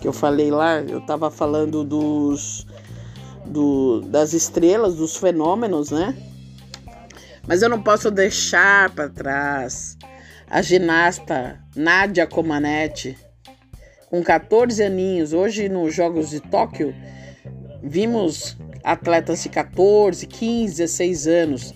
que 0.00 0.08
eu 0.08 0.12
falei 0.12 0.50
lá, 0.50 0.80
eu 0.80 0.98
estava 0.98 1.30
falando 1.30 1.84
dos, 1.84 2.66
do, 3.46 4.00
das 4.02 4.32
estrelas, 4.32 4.96
dos 4.96 5.16
fenômenos, 5.16 5.90
né? 5.90 6.16
Mas 7.46 7.62
eu 7.62 7.68
não 7.68 7.82
posso 7.82 8.10
deixar 8.10 8.90
para 8.90 9.08
trás 9.08 9.98
a 10.48 10.62
ginasta 10.62 11.60
Nadia 11.76 12.26
Comaneci, 12.26 13.16
com 14.08 14.22
14 14.22 14.82
aninhos. 14.82 15.32
Hoje, 15.32 15.68
nos 15.68 15.94
Jogos 15.94 16.30
de 16.30 16.40
Tóquio, 16.40 16.94
vimos 17.82 18.56
atletas 18.82 19.42
de 19.42 19.48
14, 19.48 20.26
15, 20.26 20.76
16 20.76 21.26
anos. 21.26 21.74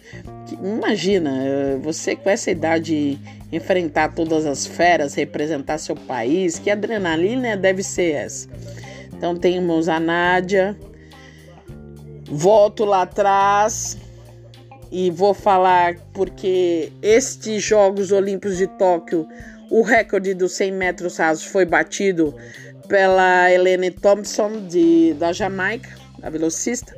Imagina, 0.63 1.79
você 1.83 2.17
com 2.17 2.31
essa 2.31 2.51
idade 2.51 3.19
enfrentar 3.53 4.15
todas 4.15 4.47
as 4.47 4.67
feras, 4.67 5.15
representar 5.15 5.79
seu 5.79 5.95
país, 5.95 6.59
que 6.59 6.71
adrenalina 6.71 7.57
deve 7.57 7.83
ser 7.83 8.13
essa? 8.13 8.49
Então 9.13 9.37
temos 9.37 9.89
a 9.89 9.99
Nádia, 9.99 10.77
volto 12.31 12.85
lá 12.85 13.03
atrás 13.03 13.97
e 14.91 15.11
vou 15.11 15.35
falar 15.35 15.97
porque 16.13 16.93
estes 17.03 17.63
Jogos 17.63 18.13
Olímpicos 18.13 18.57
de 18.57 18.67
Tóquio 18.67 19.27
o 19.71 19.83
recorde 19.83 20.33
dos 20.33 20.53
100 20.53 20.73
metros 20.73 21.17
rasos 21.19 21.45
foi 21.45 21.65
batido 21.65 22.35
pela 22.89 23.53
Helene 23.53 23.91
Thompson 23.91 24.67
de, 24.67 25.15
da 25.15 25.33
Jamaica, 25.33 25.91
a 26.23 26.31
velocista. 26.31 26.97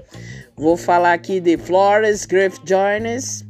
Vou 0.56 0.76
falar 0.76 1.14
aqui 1.14 1.40
de 1.40 1.56
Flores 1.56 2.24
Griffith 2.24 2.62
Jones, 2.64 3.44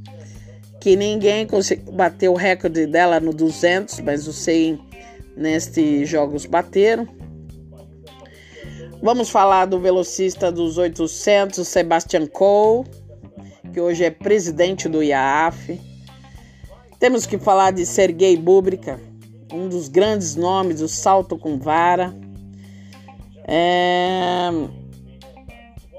que 0.80 0.96
ninguém 0.96 1.46
conseguiu 1.46 1.92
bater 1.92 2.28
o 2.28 2.34
recorde 2.34 2.86
dela 2.86 3.20
no 3.20 3.34
200, 3.34 4.00
mas 4.00 4.26
os 4.26 4.36
100 4.36 4.80
nestes 5.36 6.08
jogos 6.08 6.46
bateram. 6.46 7.06
Vamos 9.02 9.30
falar 9.30 9.64
do 9.64 9.80
velocista 9.80 10.52
dos 10.52 10.76
800, 10.76 11.66
Sebastian 11.66 12.26
Coe, 12.26 12.84
que 13.72 13.80
hoje 13.80 14.04
é 14.04 14.10
presidente 14.10 14.90
do 14.90 15.02
IAAF. 15.02 15.80
Temos 16.98 17.24
que 17.24 17.38
falar 17.38 17.70
de 17.70 17.86
Sergei 17.86 18.36
Bubka, 18.36 19.00
um 19.50 19.70
dos 19.70 19.88
grandes 19.88 20.36
nomes 20.36 20.80
do 20.80 20.88
salto 20.88 21.38
com 21.38 21.58
vara. 21.58 22.14
É... 23.44 24.50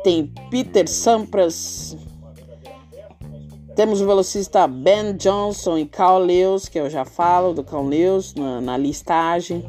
Tem 0.04 0.32
Peter 0.52 0.88
Sampras. 0.88 1.98
Temos 3.76 4.00
o 4.00 4.06
velocista 4.06 4.68
Ben 4.68 5.18
Johnson 5.18 5.80
e 5.80 5.88
Carl 5.88 6.20
Lewis, 6.20 6.70
que 6.70 6.80
eu 6.80 6.88
já 6.88 7.04
falo 7.04 7.52
do 7.52 7.64
Carl 7.64 7.88
Lewis 7.88 8.36
na, 8.36 8.62
na 8.62 8.78
listagem. 8.78 9.66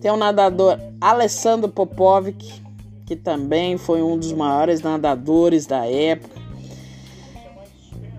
Tem 0.00 0.10
o 0.10 0.16
nadador 0.16 0.78
Alessandro 1.00 1.68
Popovic, 1.68 2.62
que 3.06 3.16
também 3.16 3.76
foi 3.78 4.02
um 4.02 4.18
dos 4.18 4.32
maiores 4.32 4.82
nadadores 4.82 5.66
da 5.66 5.86
época. 5.86 6.38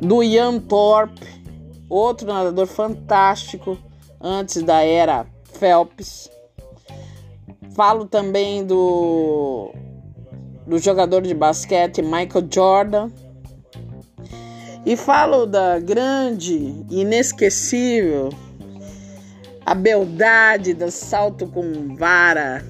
Do 0.01 0.23
Ian 0.23 0.59
Thorpe, 0.59 1.25
outro 1.89 2.27
nadador 2.27 2.67
fantástico 2.67 3.77
antes 4.19 4.63
da 4.63 4.81
era 4.81 5.25
Phelps. 5.43 6.29
Falo 7.75 8.05
também 8.05 8.65
do, 8.65 9.71
do 10.65 10.79
jogador 10.79 11.21
de 11.21 11.33
basquete 11.33 12.01
Michael 12.01 12.47
Jordan. 12.51 13.11
E 14.85 14.95
falo 14.95 15.45
da 15.45 15.79
grande, 15.79 16.83
inesquecível, 16.89 18.29
a 19.69 19.75
beldade 19.75 20.73
do 20.73 20.89
salto 20.89 21.45
com 21.45 21.95
vara 21.95 22.65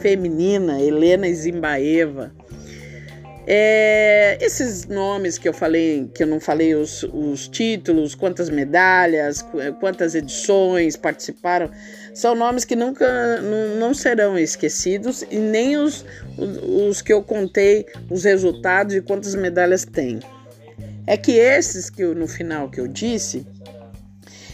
feminina, 0.00 0.80
Helena 0.80 1.26
Zimbaeva. 1.34 2.32
É, 3.48 4.38
esses 4.40 4.86
nomes 4.86 5.38
que 5.38 5.48
eu 5.48 5.52
falei, 5.52 6.08
que 6.14 6.22
eu 6.22 6.26
não 6.28 6.38
falei 6.38 6.72
os, 6.76 7.02
os 7.02 7.48
títulos, 7.48 8.14
quantas 8.14 8.48
medalhas, 8.48 9.44
quantas 9.80 10.14
edições 10.14 10.94
participaram, 10.96 11.68
são 12.14 12.36
nomes 12.36 12.64
que 12.64 12.76
nunca 12.76 13.40
não, 13.40 13.80
não 13.80 13.92
serão 13.92 14.38
esquecidos 14.38 15.22
e 15.28 15.38
nem 15.38 15.76
os, 15.76 16.04
os, 16.38 16.58
os 16.90 17.02
que 17.02 17.12
eu 17.12 17.24
contei 17.24 17.86
os 18.08 18.22
resultados 18.22 18.94
e 18.94 19.02
quantas 19.02 19.34
medalhas 19.34 19.84
tem. 19.84 20.20
É 21.08 21.16
que 21.16 21.32
esses 21.32 21.90
que 21.90 22.02
eu, 22.02 22.14
no 22.14 22.28
final 22.28 22.70
que 22.70 22.80
eu 22.80 22.86
disse, 22.86 23.44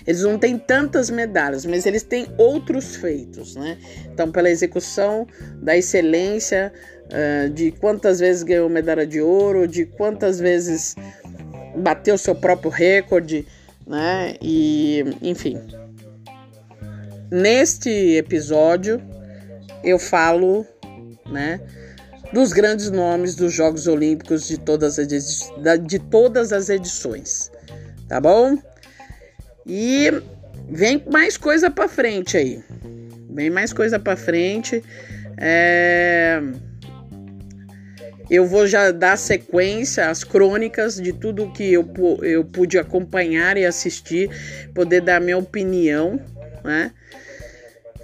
eles 0.07 0.23
não 0.23 0.39
têm 0.39 0.59
tantas 0.59 1.11
medalhas, 1.11 1.65
mas 1.65 1.87
eles 1.87 2.03
têm 2.03 2.27
outros 2.37 2.97
feitos, 2.97 3.55
né? 3.57 3.79
Então, 4.13 4.31
pela 4.31 4.51
execução 4.51 5.27
da 5.57 5.77
excelência, 5.77 6.73
uh, 7.07 7.51
de 7.51 7.73
quantas 7.73 8.21
vezes 8.21 8.43
ganhou 8.43 8.69
medalha 8.69 9.07
de 9.07 9.21
ouro, 9.21 9.69
de 9.69 9.87
quantas 9.87 10.39
vezes 10.39 10.97
bateu 11.77 12.19
seu 12.19 12.35
próprio 12.35 12.71
recorde, 12.71 13.47
né? 13.87 14.37
E, 14.41 15.05
enfim. 15.23 15.61
Neste 17.31 17.89
episódio 18.17 19.01
eu 19.83 19.99
falo, 19.99 20.67
né, 21.27 21.61
dos 22.33 22.53
grandes 22.53 22.91
nomes 22.91 23.35
dos 23.35 23.53
Jogos 23.53 23.87
Olímpicos 23.87 24.47
de 24.47 24.59
todas 24.59 24.99
as, 24.99 25.09
de 25.09 25.99
todas 25.99 26.53
as 26.53 26.69
edições, 26.69 27.51
tá 28.09 28.21
bom? 28.21 28.59
E 29.67 30.11
vem 30.69 31.03
mais 31.11 31.37
coisa 31.37 31.71
para 31.71 31.89
frente 31.89 32.37
aí, 32.37 32.63
vem 33.31 33.51
mais 33.51 33.73
coisa 33.73 33.99
para 33.99 34.17
frente. 34.17 34.83
É... 35.39 36.41
Eu 38.31 38.47
vou 38.47 38.67
já 38.67 38.91
dar 38.91 39.19
sequência 39.19 40.09
às 40.09 40.25
crônicas 40.25 40.97
de 40.97 41.13
tudo 41.13 41.53
que 41.53 41.71
eu, 41.71 41.87
eu 42.23 42.43
pude 42.45 42.79
acompanhar 42.79 43.59
e 43.59 43.67
assistir, 43.67 44.31
poder 44.75 45.03
dar 45.03 45.21
minha 45.21 45.37
opinião, 45.37 46.19
né? 46.65 46.93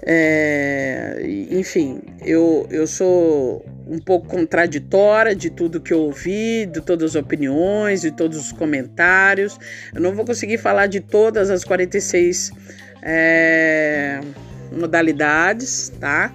É, 0.01 1.21
enfim, 1.51 2.01
eu, 2.21 2.65
eu 2.71 2.87
sou 2.87 3.65
um 3.87 3.99
pouco 3.99 4.27
contraditória 4.27 5.35
de 5.35 5.49
tudo 5.49 5.81
que 5.81 5.91
eu 5.91 5.99
ouvi, 5.99 6.65
de 6.65 6.81
todas 6.81 7.11
as 7.11 7.15
opiniões, 7.15 8.01
de 8.01 8.11
todos 8.11 8.37
os 8.37 8.51
comentários. 8.51 9.57
Eu 9.93 10.01
não 10.01 10.13
vou 10.13 10.25
conseguir 10.25 10.57
falar 10.57 10.87
de 10.87 10.99
todas 10.99 11.49
as 11.49 11.63
46 11.63 12.51
é, 13.01 14.21
modalidades, 14.71 15.89
tá? 15.99 16.33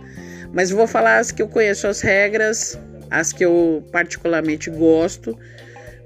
Mas 0.53 0.71
vou 0.71 0.87
falar 0.87 1.19
as 1.19 1.33
que 1.33 1.43
eu 1.43 1.49
conheço 1.49 1.87
as 1.87 2.01
regras 2.01 2.79
as 3.11 3.33
que 3.33 3.45
eu 3.45 3.87
particularmente 3.93 4.69
gosto, 4.71 5.39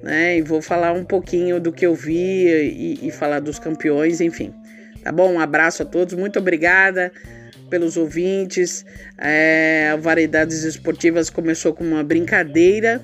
né? 0.02 0.36
E 0.36 0.42
vou 0.42 0.60
falar 0.60 0.92
um 0.92 1.04
pouquinho 1.04 1.58
do 1.58 1.72
que 1.72 1.86
eu 1.86 1.94
vi 1.94 2.46
e, 2.46 3.08
e 3.08 3.10
falar 3.10 3.40
dos 3.40 3.58
campeões, 3.58 4.20
enfim. 4.20 4.54
Tá 5.02 5.10
bom? 5.10 5.32
Um 5.32 5.40
abraço 5.40 5.82
a 5.82 5.86
todos, 5.86 6.14
muito 6.14 6.38
obrigada 6.38 7.10
pelos 7.68 7.96
ouvintes. 7.96 8.84
É, 9.16 9.96
Variedades 10.00 10.64
Esportivas 10.64 11.30
começou 11.30 11.72
com 11.72 11.84
uma 11.84 12.02
brincadeira 12.02 13.02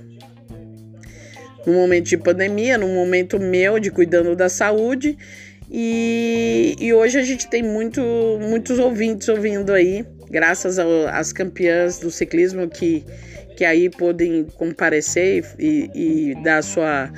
no 1.67 1.73
momento 1.73 2.07
de 2.07 2.19
pandemia, 2.19 2.77
no 2.77 2.89
momento 2.89 3.39
meu 3.39 3.79
de 3.79 3.91
cuidando 3.91 4.37
da 4.37 4.49
saúde. 4.49 5.17
E, 5.71 6.77
e 6.79 6.93
hoje 6.93 7.19
a 7.19 7.23
gente 7.23 7.49
tem 7.49 7.63
muito, 7.63 8.01
muitos 8.41 8.79
ouvintes 8.79 9.29
ouvindo 9.29 9.73
aí, 9.73 10.05
graças 10.31 10.79
às 10.79 11.33
campeãs 11.33 11.99
do 11.99 12.11
ciclismo 12.11 12.69
que 12.69 13.05
que 13.57 13.65
aí 13.65 13.89
podem 13.89 14.45
comparecer 14.57 15.45
e, 15.59 15.91
e 15.95 16.43
dar 16.43 16.63
sua, 16.63 17.11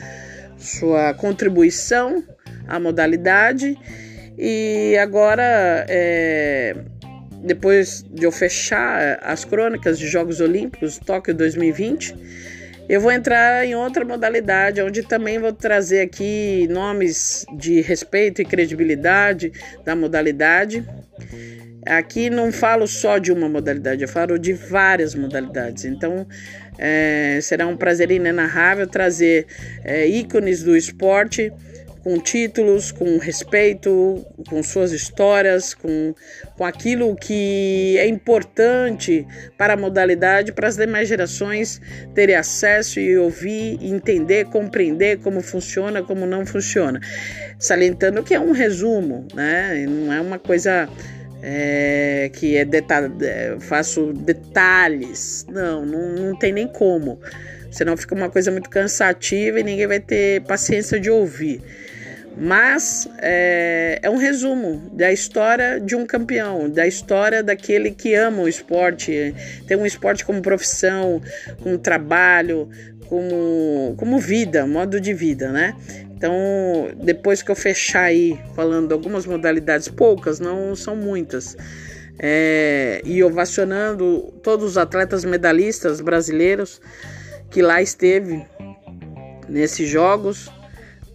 sua 0.59 1.15
contribuição 1.15 2.23
à 2.69 2.79
modalidade. 2.79 3.77
E 4.39 4.97
agora, 4.99 5.87
é, 5.89 6.77
depois 7.47 8.05
de 8.11 8.25
eu 8.25 8.33
fechar 8.33 9.21
as 9.23 9.45
crônicas 9.45 9.99
de 9.99 10.09
Jogos 10.09 10.41
Olímpicos 10.41 10.99
Tóquio 10.99 11.33
2020, 11.33 12.15
eu 12.89 13.01
vou 13.01 13.11
entrar 13.11 13.65
em 13.65 13.75
outra 13.75 14.05
modalidade, 14.05 14.83
onde 14.83 15.03
também 15.03 15.39
vou 15.39 15.53
trazer 15.53 16.01
aqui 16.01 16.67
nomes 16.69 17.47
de 17.57 17.81
respeito 17.81 18.43
e 18.43 18.45
credibilidade 18.45 19.53
da 19.85 19.95
modalidade. 19.95 20.85
Aqui 21.85 22.29
não 22.29 22.51
falo 22.51 22.87
só 22.89 23.19
de 23.19 23.31
uma 23.31 23.49
modalidade, 23.49 24.03
eu 24.03 24.09
falo 24.09 24.39
de 24.39 24.53
várias 24.53 25.15
modalidades. 25.15 25.85
Então, 25.85 26.27
é, 26.79 27.39
será 27.43 27.67
um 27.67 27.77
prazer 27.77 28.11
inenarrável 28.11 28.87
trazer 28.87 29.47
é, 29.85 30.07
ícones 30.07 30.63
do 30.63 30.77
esporte 30.77 31.53
com 32.07 32.21
títulos, 32.21 32.93
com 32.93 33.19
respeito, 33.19 34.25
com 34.49 34.63
suas 34.63 34.93
histórias, 34.93 35.75
com, 35.75 36.15
com 36.57 36.65
aquilo 36.65 37.17
que 37.17 37.97
é 37.99 38.07
importante 38.07 39.27
para 39.59 39.75
a 39.75 39.77
modalidade, 39.77 40.53
para 40.53 40.69
as 40.69 40.77
demais 40.77 41.09
gerações 41.09 41.81
terem 42.15 42.37
acesso 42.37 43.01
e 43.01 43.19
ouvir, 43.19 43.81
entender, 43.83 44.45
compreender 44.45 45.19
como 45.19 45.41
funciona, 45.41 46.01
como 46.01 46.27
não 46.27 46.47
funciona. 46.47 47.01
Salientando 47.59 48.23
que 48.23 48.35
é 48.35 48.39
um 48.39 48.53
resumo, 48.53 49.27
né? 49.35 49.85
Não 49.89 50.13
é 50.13 50.21
uma 50.21 50.39
coisa 50.39 50.89
é, 51.43 52.31
que 52.33 52.57
é 52.57 52.65
detalhe, 52.65 53.13
é, 53.21 53.57
faço 53.59 54.13
detalhes. 54.13 55.45
Não, 55.51 55.85
não, 55.85 56.13
não 56.13 56.39
tem 56.39 56.53
nem 56.53 56.69
como. 56.69 57.19
Senão 57.69 57.97
fica 57.97 58.15
uma 58.15 58.31
coisa 58.31 58.53
muito 58.53 58.71
cansativa 58.71 59.59
e 59.59 59.65
ninguém 59.65 59.89
vai 59.89 59.99
ter 59.99 60.43
paciência 60.43 61.01
de 61.01 61.11
ouvir. 61.11 61.61
Mas 62.37 63.09
é, 63.19 63.99
é, 64.03 64.11
um 64.11 64.17
resumo 64.17 64.91
da 64.93 65.11
história 65.11 65.81
de 65.81 65.97
um 65.97 66.05
campeão, 66.05 66.69
da 66.69 66.87
história 66.87 67.43
daquele 67.43 67.91
que 67.91 68.15
ama 68.15 68.43
o 68.43 68.49
esporte, 68.49 69.35
tem 69.67 69.77
um 69.77 69.87
esporte 69.87 70.25
como 70.25 70.43
profissão, 70.43 71.23
como 71.63 71.79
trabalho, 71.79 72.69
como, 73.09 73.95
como 73.97 74.19
vida, 74.19 74.67
modo 74.67 75.01
de 75.01 75.15
vida, 75.15 75.51
né? 75.51 75.75
Então, 76.15 76.35
depois 77.03 77.43
que 77.43 77.51
eu 77.51 77.55
fechar 77.55 78.05
aí 78.05 78.39
falando 78.55 78.93
algumas 78.93 79.27
modalidades, 79.27 79.89
poucas, 79.89 80.39
não 80.39 80.75
são 80.75 80.95
muitas, 80.95 81.57
é, 82.19 83.01
e 83.05 83.23
ovacionando 83.23 84.33
todos 84.43 84.73
os 84.73 84.79
atletas 84.79 85.25
medalhistas 85.25 86.01
brasileiros 86.01 86.81
que 87.51 87.63
lá 87.63 87.81
esteve 87.81 88.45
nesses 89.49 89.89
jogos, 89.89 90.51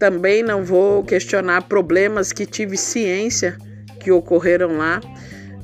também 0.02 0.42
não 0.42 0.64
vou 0.64 1.04
questionar 1.04 1.62
problemas 1.68 2.32
que 2.32 2.44
tive 2.44 2.76
ciência 2.76 3.56
que 4.00 4.10
ocorreram 4.10 4.76
lá. 4.76 5.00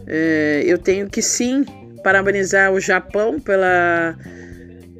É, 0.07 0.62
eu 0.64 0.78
tenho 0.78 1.11
que 1.11 1.20
sim 1.20 1.64
parabenizar 2.05 2.72
o 2.72 2.78
Japão 2.78 3.41
pela, 3.41 4.16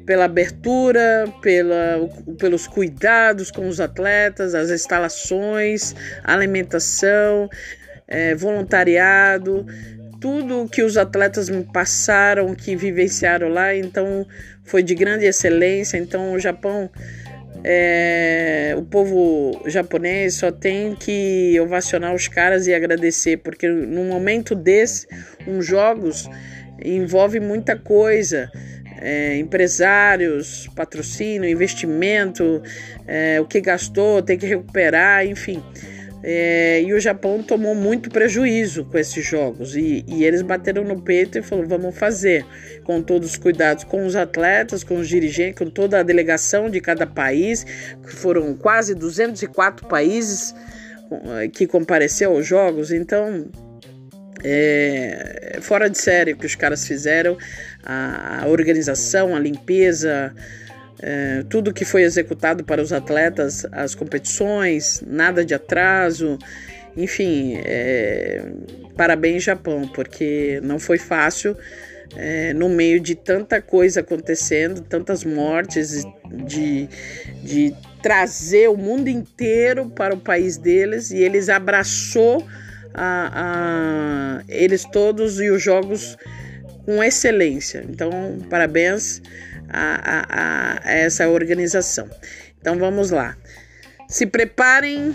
pela 0.05 0.25
abertura, 0.25 1.23
pela, 1.41 2.05
pelos 2.37 2.67
cuidados 2.67 3.49
com 3.49 3.69
os 3.69 3.79
atletas, 3.79 4.53
as 4.53 4.71
instalações, 4.71 5.95
alimentação, 6.21 7.49
é, 8.09 8.35
voluntariado, 8.35 9.65
tudo 10.19 10.67
que 10.67 10.83
os 10.83 10.97
atletas 10.97 11.49
me 11.49 11.63
passaram, 11.63 12.53
que 12.53 12.75
vivenciaram 12.75 13.47
lá, 13.47 13.73
então 13.73 14.27
foi 14.65 14.83
de 14.83 14.93
grande 14.93 15.23
excelência. 15.23 15.97
Então 15.97 16.33
o 16.33 16.39
Japão 16.39 16.89
é, 17.63 18.73
o 18.77 18.83
povo 18.83 19.61
japonês 19.65 20.35
só 20.35 20.51
tem 20.51 20.95
que 20.95 21.59
ovacionar 21.59 22.13
os 22.13 22.27
caras 22.27 22.67
e 22.67 22.73
agradecer, 22.73 23.37
porque 23.37 23.67
num 23.67 24.07
momento 24.07 24.55
desse, 24.55 25.07
uns 25.47 25.65
jogos 25.65 26.29
envolve 26.83 27.39
muita 27.39 27.75
coisa. 27.75 28.49
É, 29.01 29.37
empresários, 29.37 30.69
patrocínio, 30.75 31.49
investimento, 31.49 32.61
é, 33.07 33.39
o 33.39 33.45
que 33.45 33.61
gastou, 33.61 34.21
tem 34.21 34.37
que 34.37 34.45
recuperar, 34.45 35.25
enfim. 35.25 35.63
É, 36.21 36.81
e 36.81 36.93
o 36.93 36.99
Japão 36.99 37.41
tomou 37.41 37.73
muito 37.73 38.09
prejuízo 38.09 38.83
com 38.85 38.97
esses 38.97 39.25
jogos 39.25 39.75
e, 39.75 40.03
e, 40.05 40.25
eles 40.25 40.41
bateram 40.41 40.83
no 40.83 41.01
peito 41.01 41.37
e 41.37 41.41
falaram: 41.41 41.69
vamos 41.69 41.97
fazer 41.97 42.45
com 42.83 43.01
todos 43.01 43.31
os 43.31 43.37
cuidados 43.37 43.85
com 43.85 44.05
os 44.05 44.17
atletas, 44.17 44.83
com 44.83 44.95
os 44.95 45.07
dirigentes, 45.07 45.57
com 45.57 45.69
toda 45.69 45.99
a 45.99 46.03
delegação 46.03 46.69
de 46.69 46.81
cada 46.81 47.07
país, 47.07 47.63
que 47.63 48.13
foram 48.13 48.53
quase 48.53 48.93
204 48.93 49.87
países 49.87 50.53
que 51.53 51.65
compareceu 51.65 52.31
aos 52.31 52.45
jogos. 52.45 52.91
Então, 52.91 53.49
é 54.43 55.57
fora 55.61 55.89
de 55.89 55.97
série 55.97 56.33
o 56.33 56.37
que 56.37 56.45
os 56.45 56.55
caras 56.55 56.85
fizeram, 56.85 57.37
a, 57.83 58.43
a 58.43 58.47
organização, 58.47 59.35
a 59.35 59.39
limpeza 59.39 60.33
é, 61.01 61.43
tudo 61.49 61.73
que 61.73 61.85
foi 61.85 62.03
executado 62.03 62.63
para 62.63 62.81
os 62.81 62.91
atletas, 62.91 63.65
as 63.71 63.95
competições, 63.95 65.01
nada 65.05 65.45
de 65.45 65.53
atraso, 65.53 66.37
enfim, 66.95 67.59
é, 67.65 68.43
parabéns 68.97 69.43
Japão, 69.43 69.87
porque 69.87 70.59
não 70.63 70.77
foi 70.79 70.97
fácil 70.97 71.55
é, 72.15 72.53
no 72.53 72.67
meio 72.67 72.99
de 72.99 73.15
tanta 73.15 73.61
coisa 73.61 74.01
acontecendo, 74.01 74.81
tantas 74.81 75.23
mortes, 75.23 76.03
de, 76.45 76.89
de 77.43 77.73
trazer 78.01 78.69
o 78.69 78.77
mundo 78.77 79.07
inteiro 79.07 79.89
para 79.89 80.13
o 80.13 80.19
país 80.19 80.57
deles 80.57 81.11
e 81.11 81.17
eles 81.17 81.49
abraçou 81.49 82.45
a, 82.93 84.39
a, 84.39 84.43
eles 84.47 84.83
todos 84.85 85.39
e 85.39 85.49
os 85.49 85.61
jogos 85.61 86.17
com 86.85 87.03
excelência. 87.03 87.85
Então, 87.87 88.39
parabéns 88.49 89.21
a, 89.71 90.79
a, 90.83 90.89
a 90.89 90.93
essa 90.93 91.27
organização. 91.29 92.09
Então 92.59 92.77
vamos 92.77 93.11
lá. 93.11 93.37
Se 94.07 94.25
preparem 94.25 95.13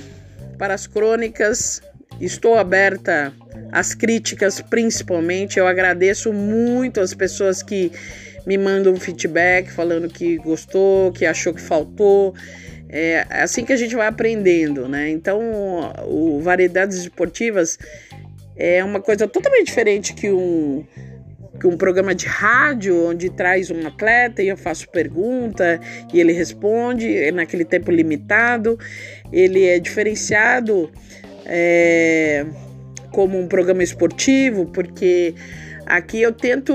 para 0.56 0.74
as 0.74 0.86
crônicas. 0.86 1.82
Estou 2.20 2.56
aberta 2.56 3.32
às 3.72 3.94
críticas, 3.94 4.60
principalmente. 4.60 5.58
Eu 5.58 5.66
agradeço 5.66 6.32
muito 6.32 7.00
as 7.00 7.12
pessoas 7.12 7.62
que 7.62 7.90
me 8.46 8.56
mandam 8.56 8.94
feedback 8.96 9.70
falando 9.70 10.08
que 10.08 10.36
gostou, 10.38 11.10
que 11.12 11.26
achou 11.26 11.52
que 11.52 11.60
faltou. 11.60 12.34
É 12.88 13.26
assim 13.30 13.64
que 13.64 13.72
a 13.72 13.76
gente 13.76 13.96
vai 13.96 14.06
aprendendo, 14.06 14.88
né? 14.88 15.10
Então, 15.10 15.40
o 16.06 16.40
Variedades 16.40 16.98
Esportivas 16.98 17.78
é 18.56 18.84
uma 18.84 19.00
coisa 19.00 19.26
totalmente 19.26 19.66
diferente 19.66 20.14
que 20.14 20.30
um 20.30 20.86
um 21.62 21.76
programa 21.76 22.14
de 22.14 22.26
rádio 22.26 23.08
onde 23.08 23.30
traz 23.30 23.70
um 23.70 23.86
atleta 23.86 24.42
e 24.42 24.48
eu 24.48 24.56
faço 24.56 24.88
pergunta 24.90 25.80
e 26.12 26.20
ele 26.20 26.32
responde 26.32 27.16
é 27.16 27.30
naquele 27.30 27.64
tempo 27.64 27.90
limitado. 27.90 28.78
Ele 29.32 29.64
é 29.64 29.78
diferenciado 29.78 30.90
é, 31.46 32.44
como 33.10 33.38
um 33.38 33.46
programa 33.46 33.82
esportivo, 33.82 34.66
porque 34.66 35.34
aqui 35.86 36.20
eu 36.20 36.32
tento 36.32 36.74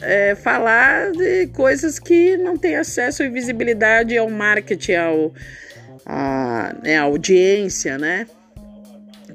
é, 0.00 0.34
falar 0.34 1.12
de 1.12 1.48
coisas 1.48 1.98
que 1.98 2.36
não 2.36 2.56
têm 2.56 2.76
acesso 2.76 3.22
e 3.22 3.28
visibilidade 3.28 4.16
ao 4.16 4.30
marketing, 4.30 4.94
ao, 4.94 5.34
a, 6.06 6.74
né, 6.82 6.98
à 6.98 7.02
audiência, 7.02 7.98
né? 7.98 8.26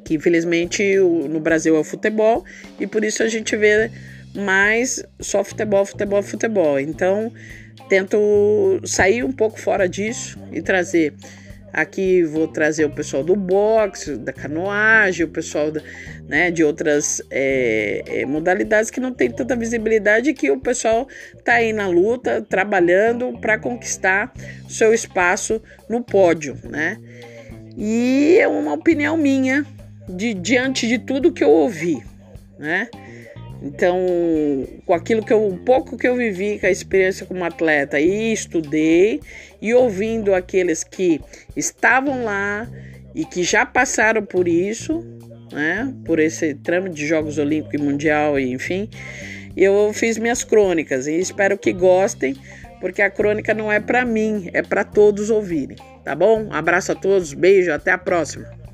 Que 0.03 0.15
infelizmente 0.15 0.97
no 0.97 1.39
Brasil 1.39 1.75
é 1.75 1.79
o 1.79 1.83
futebol 1.83 2.43
e 2.79 2.85
por 2.85 3.03
isso 3.03 3.23
a 3.23 3.27
gente 3.27 3.55
vê 3.55 3.89
mas 4.35 5.03
só 5.19 5.43
futebol, 5.43 5.85
futebol, 5.85 6.21
futebol. 6.21 6.79
Então, 6.79 7.31
tento 7.89 8.79
sair 8.83 9.23
um 9.23 9.31
pouco 9.31 9.59
fora 9.59 9.87
disso 9.87 10.39
e 10.51 10.61
trazer. 10.61 11.13
Aqui 11.71 12.23
vou 12.23 12.47
trazer 12.47 12.85
o 12.85 12.89
pessoal 12.89 13.21
do 13.21 13.35
boxe, 13.35 14.15
da 14.15 14.31
canoagem, 14.31 15.25
o 15.25 15.29
pessoal 15.29 15.71
da, 15.71 15.81
né, 16.25 16.49
de 16.49 16.63
outras 16.63 17.21
é, 17.29 18.01
é, 18.07 18.25
modalidades 18.25 18.89
que 18.89 19.01
não 19.01 19.11
tem 19.11 19.29
tanta 19.29 19.57
visibilidade 19.57 20.29
e 20.29 20.33
que 20.33 20.49
o 20.49 20.57
pessoal 20.57 21.05
está 21.37 21.55
aí 21.55 21.73
na 21.73 21.87
luta, 21.87 22.41
trabalhando 22.41 23.37
para 23.41 23.57
conquistar 23.59 24.33
seu 24.69 24.93
espaço 24.93 25.61
no 25.89 26.01
pódio, 26.01 26.57
né? 26.63 26.97
E 27.77 28.37
é 28.39 28.47
uma 28.47 28.71
opinião 28.71 29.17
minha 29.17 29.65
de 30.07 30.33
diante 30.33 30.87
de 30.87 30.97
tudo 30.97 31.33
que 31.33 31.43
eu 31.43 31.49
ouvi, 31.49 32.01
né? 32.57 32.87
Então, 33.61 33.97
com 34.85 34.93
aquilo 34.93 35.23
que 35.23 35.33
eu, 35.33 35.45
um 35.45 35.57
pouco 35.57 35.97
que 35.97 36.07
eu 36.07 36.15
vivi, 36.15 36.59
com 36.59 36.67
a 36.67 36.71
experiência 36.71 37.25
como 37.25 37.43
atleta, 37.43 37.99
e 37.99 38.31
estudei, 38.33 39.21
e 39.61 39.73
ouvindo 39.73 40.33
aqueles 40.33 40.83
que 40.83 41.19
estavam 41.55 42.23
lá 42.23 42.69
e 43.13 43.25
que 43.25 43.43
já 43.43 43.65
passaram 43.65 44.23
por 44.23 44.47
isso, 44.47 45.03
né, 45.51 45.93
por 46.05 46.19
esse 46.19 46.53
trâmite 46.53 46.97
de 46.97 47.07
Jogos 47.07 47.37
Olímpicos 47.37 47.79
e 47.79 47.83
Mundial, 47.83 48.39
e 48.39 48.51
enfim, 48.51 48.89
eu 49.55 49.91
fiz 49.93 50.17
minhas 50.17 50.43
crônicas 50.43 51.07
e 51.07 51.17
espero 51.17 51.57
que 51.57 51.71
gostem, 51.71 52.35
porque 52.81 53.01
a 53.01 53.09
crônica 53.09 53.53
não 53.53 53.71
é 53.71 53.79
para 53.79 54.05
mim, 54.05 54.49
é 54.53 54.61
para 54.61 54.83
todos 54.83 55.29
ouvirem, 55.29 55.77
tá 56.03 56.13
bom? 56.13 56.49
Abraço 56.51 56.91
a 56.91 56.95
todos, 56.95 57.33
beijo, 57.33 57.71
até 57.71 57.91
a 57.91 57.97
próxima. 57.97 58.64